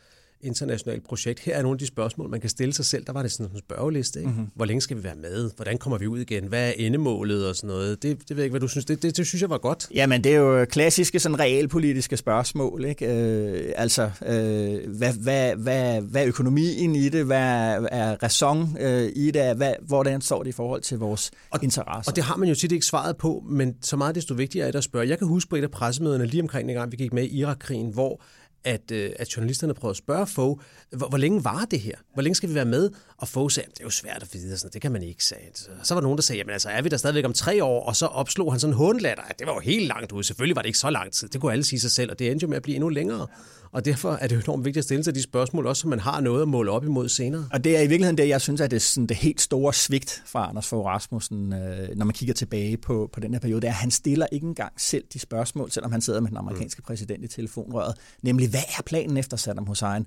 internationalt 0.43 1.03
projekt. 1.03 1.39
Her 1.39 1.55
er 1.55 1.61
nogle 1.61 1.75
af 1.75 1.79
de 1.79 1.87
spørgsmål, 1.87 2.29
man 2.29 2.41
kan 2.41 2.49
stille 2.49 2.73
sig 2.73 2.85
selv. 2.85 3.05
Der 3.05 3.13
var 3.13 3.21
det 3.21 3.31
sådan 3.31 3.51
en 3.53 3.59
spørgeliste. 3.59 4.19
Ikke? 4.19 4.31
Mm-hmm. 4.31 4.47
Hvor 4.55 4.65
længe 4.65 4.81
skal 4.81 4.97
vi 4.97 5.03
være 5.03 5.15
med? 5.15 5.51
Hvordan 5.55 5.77
kommer 5.77 5.97
vi 5.97 6.07
ud 6.07 6.19
igen? 6.19 6.47
Hvad 6.47 6.67
er 6.67 6.73
endemålet 6.77 7.47
og 7.47 7.55
sådan 7.55 7.67
noget? 7.67 8.03
Det, 8.03 8.19
det 8.19 8.29
ved 8.29 8.37
jeg 8.37 8.43
ikke, 8.43 8.53
hvad 8.53 8.59
du 8.59 8.67
synes. 8.67 8.85
Det, 8.85 9.03
det, 9.03 9.17
det 9.17 9.27
synes 9.27 9.41
jeg 9.41 9.49
var 9.49 9.57
godt. 9.57 9.87
Jamen, 9.93 10.23
det 10.23 10.35
er 10.35 10.37
jo 10.37 10.65
klassiske 10.65 11.19
sådan 11.19 11.39
realpolitiske 11.39 12.17
spørgsmål. 12.17 12.85
Ikke? 12.85 13.05
Øh, 13.05 13.73
altså, 13.75 14.11
øh, 14.25 14.97
hvad, 14.97 15.13
hvad, 15.13 15.55
hvad, 15.55 16.01
hvad 16.01 16.21
er 16.21 16.27
økonomien 16.27 16.95
i 16.95 17.09
det? 17.09 17.25
Hvad 17.25 17.87
er 17.91 18.23
ræson 18.23 18.77
øh, 18.79 19.11
i 19.15 19.31
det? 19.31 19.55
Hvad, 19.55 19.73
hvordan 19.87 20.21
står 20.21 20.43
det 20.43 20.49
i 20.49 20.51
forhold 20.51 20.81
til 20.81 20.97
vores 20.97 21.31
og, 21.49 21.59
interesser? 21.63 22.11
Og 22.11 22.15
det 22.15 22.23
har 22.23 22.35
man 22.35 22.49
jo 22.49 22.55
tit 22.55 22.71
ikke 22.71 22.85
svaret 22.85 23.17
på, 23.17 23.43
men 23.49 23.75
så 23.81 23.97
meget 23.97 24.15
desto 24.15 24.33
vigtigere 24.33 24.67
er 24.67 24.71
det 24.71 24.77
at 24.77 24.83
spørge. 24.83 25.07
Jeg 25.07 25.17
kan 25.17 25.27
huske 25.27 25.49
på 25.49 25.55
et 25.55 25.63
af 25.63 25.71
pressemøderne 25.71 26.25
lige 26.25 26.41
omkring 26.41 26.69
en 26.69 26.75
gang, 26.75 26.91
vi 26.91 26.97
gik 26.97 27.13
med 27.13 27.23
i 27.23 27.39
Irak-krigen, 27.39 27.93
hvor 27.93 28.21
at, 28.63 28.91
øh, 28.91 29.11
at 29.19 29.37
journalisterne 29.37 29.73
prøvede 29.73 29.93
at 29.93 29.97
spørge 29.97 30.27
Fogh, 30.27 30.61
hvor, 30.91 31.07
hvor 31.07 31.17
længe 31.17 31.43
var 31.43 31.65
det 31.71 31.79
her? 31.79 31.95
Hvor 32.13 32.21
længe 32.21 32.35
skal 32.35 32.49
vi 32.49 32.55
være 32.55 32.65
med? 32.65 32.89
Og 33.21 33.27
Fogh 33.27 33.51
sagde, 33.51 33.69
det 33.69 33.79
er 33.79 33.83
jo 33.83 33.89
svært 33.89 34.21
at 34.21 34.33
vide, 34.33 34.57
sådan, 34.57 34.73
det 34.73 34.81
kan 34.81 34.91
man 34.91 35.03
ikke 35.03 35.23
sige. 35.23 35.37
Så 35.83 35.93
var 35.93 36.01
der 36.01 36.05
nogen, 36.05 36.17
der 36.17 36.21
sagde, 36.21 36.37
jamen 36.37 36.53
altså, 36.53 36.69
er 36.69 36.81
vi 36.81 36.89
der 36.89 36.97
stadigvæk 36.97 37.25
om 37.25 37.33
tre 37.33 37.63
år? 37.63 37.85
Og 37.85 37.95
så 37.95 38.05
opslog 38.05 38.53
han 38.53 38.59
sådan 38.59 38.73
en 38.73 38.77
håndlatter, 38.77 39.23
at 39.23 39.39
det 39.39 39.47
var 39.47 39.53
jo 39.53 39.59
helt 39.59 39.87
langt 39.87 40.11
ud. 40.11 40.23
Selvfølgelig 40.23 40.55
var 40.55 40.61
det 40.61 40.69
ikke 40.69 40.79
så 40.79 40.89
lang 40.89 41.11
tid. 41.11 41.27
Det 41.27 41.41
kunne 41.41 41.51
alle 41.51 41.63
sige 41.63 41.79
sig 41.79 41.91
selv, 41.91 42.11
og 42.11 42.19
det 42.19 42.31
endte 42.31 42.43
jo 42.43 42.47
med 42.47 42.57
at 42.57 42.63
blive 42.63 42.75
endnu 42.75 42.89
længere. 42.89 43.27
Og 43.71 43.85
derfor 43.85 44.11
er 44.21 44.27
det 44.27 44.35
jo 44.35 44.41
enormt 44.41 44.65
vigtigt 44.65 44.81
at 44.81 44.83
stille 44.83 45.03
sig 45.03 45.15
de 45.15 45.21
spørgsmål, 45.23 45.67
også 45.67 45.81
så 45.81 45.87
man 45.87 45.99
har 45.99 46.21
noget 46.21 46.41
at 46.41 46.47
måle 46.47 46.71
op 46.71 46.83
imod 46.83 47.09
senere. 47.09 47.47
Og 47.51 47.63
det 47.63 47.77
er 47.77 47.81
i 47.81 47.87
virkeligheden 47.87 48.17
det, 48.17 48.27
jeg 48.27 48.41
synes, 48.41 48.61
at 48.61 48.71
det 48.71 48.77
er 48.77 48.81
sådan 48.81 49.07
det 49.07 49.17
helt 49.17 49.41
store 49.41 49.73
svigt 49.73 50.23
fra 50.25 50.49
Anders 50.49 50.67
Fogh 50.67 50.85
Rasmussen, 50.85 51.53
øh, 51.53 51.89
når 51.95 52.05
man 52.05 52.13
kigger 52.13 52.33
tilbage 52.33 52.77
på, 52.77 53.09
på 53.13 53.19
den 53.19 53.33
her 53.33 53.39
periode, 53.39 53.61
det 53.61 53.67
er, 53.67 53.71
at 53.71 53.77
han 53.77 53.91
stiller 53.91 54.25
ikke 54.31 54.45
engang 54.45 54.73
selv 54.77 55.03
de 55.13 55.19
spørgsmål, 55.19 55.71
selvom 55.71 55.91
han 55.91 56.01
sidder 56.01 56.19
med 56.19 56.29
den 56.29 56.37
amerikanske 56.37 56.81
præsident 56.81 57.23
i 57.23 57.27
telefonrøret. 57.27 57.95
Nemlig, 58.21 58.49
hvad 58.49 58.63
er 58.77 58.81
planen 58.85 59.17
efter 59.17 59.37
Saddam 59.37 59.65
Hussein? 59.65 60.05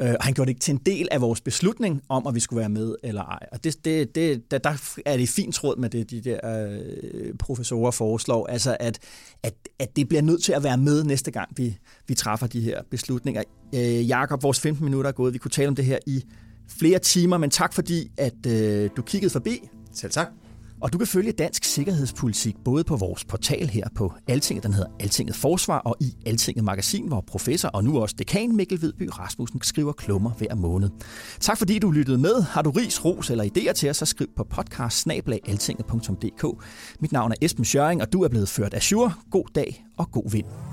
Øh, 0.00 0.14
og 0.18 0.24
han 0.24 0.34
gjorde 0.34 0.46
det 0.46 0.50
ikke 0.50 0.60
til 0.60 0.72
en 0.72 0.80
del 0.86 1.08
af 1.10 1.20
vores 1.20 1.40
beslutning 1.40 2.02
om, 2.08 2.26
at 2.26 2.34
vi 2.34 2.40
skulle 2.40 2.60
være 2.60 2.68
med 2.68 2.94
eller 3.02 3.22
ej. 3.22 3.46
Og 3.52 3.64
det, 3.64 3.84
det, 3.84 4.14
det, 4.14 4.50
der, 4.50 4.58
der 4.58 5.00
er 5.06 5.16
det 5.16 5.28
fint 5.28 5.64
råd 5.64 5.76
med 5.76 5.90
det, 5.90 6.10
de 6.10 6.20
der 6.20 6.40
øh, 6.44 7.34
professorer 7.38 7.90
foreslår, 7.90 8.46
altså 8.46 8.76
at, 8.80 8.98
at, 9.42 9.54
at 9.78 9.96
det 9.96 10.08
bliver 10.08 10.22
nødt 10.22 10.42
til 10.42 10.52
at 10.52 10.62
være 10.62 10.78
med 10.78 11.04
næste 11.04 11.30
gang, 11.30 11.48
vi, 11.56 11.78
vi 12.08 12.14
træffer 12.14 12.46
de 12.46 12.60
her 12.60 12.82
beslutninger. 12.90 13.42
Øh, 13.74 14.08
Jakob, 14.08 14.42
vores 14.42 14.60
15 14.60 14.84
minutter 14.84 15.08
er 15.08 15.14
gået. 15.14 15.32
Vi 15.32 15.38
kunne 15.38 15.50
tale 15.50 15.68
om 15.68 15.74
det 15.74 15.84
her 15.84 15.98
i 16.06 16.24
flere 16.68 16.98
timer, 16.98 17.38
men 17.38 17.50
tak 17.50 17.72
fordi, 17.72 18.10
at 18.16 18.46
øh, 18.46 18.90
du 18.96 19.02
kiggede 19.02 19.30
forbi. 19.30 19.68
Selv 19.92 20.12
tak. 20.12 20.28
Og 20.82 20.92
du 20.92 20.98
kan 20.98 21.06
følge 21.06 21.32
dansk 21.32 21.64
sikkerhedspolitik 21.64 22.56
både 22.64 22.84
på 22.84 22.96
vores 22.96 23.24
portal 23.24 23.68
her 23.68 23.88
på 23.94 24.12
Altinget, 24.28 24.64
den 24.64 24.72
hedder 24.72 24.90
Altinget 25.00 25.36
Forsvar, 25.36 25.78
og 25.78 25.96
i 26.00 26.14
Altinget 26.26 26.64
Magasin, 26.64 27.08
hvor 27.08 27.24
professor 27.26 27.68
og 27.68 27.84
nu 27.84 28.00
også 28.00 28.14
dekan 28.18 28.56
Mikkel 28.56 28.82
Vedby 28.82 29.08
Rasmussen 29.12 29.62
skriver 29.62 29.92
klummer 29.92 30.30
hver 30.30 30.54
måned. 30.54 30.90
Tak 31.40 31.58
fordi 31.58 31.78
du 31.78 31.90
lyttede 31.90 32.18
med. 32.18 32.42
Har 32.42 32.62
du 32.62 32.70
ris, 32.70 33.04
ros 33.04 33.30
eller 33.30 33.44
idéer 33.44 33.72
til 33.72 33.90
os, 33.90 33.96
så 33.96 34.06
skriv 34.06 34.28
på 34.36 34.44
podcast 34.44 35.06
Mit 37.00 37.12
navn 37.12 37.32
er 37.32 37.36
Esben 37.42 37.64
Schøring, 37.64 38.02
og 38.02 38.12
du 38.12 38.22
er 38.22 38.28
blevet 38.28 38.48
ført 38.48 38.74
af 38.74 38.82
God 39.30 39.54
dag 39.54 39.84
og 39.96 40.10
god 40.10 40.30
vind. 40.30 40.71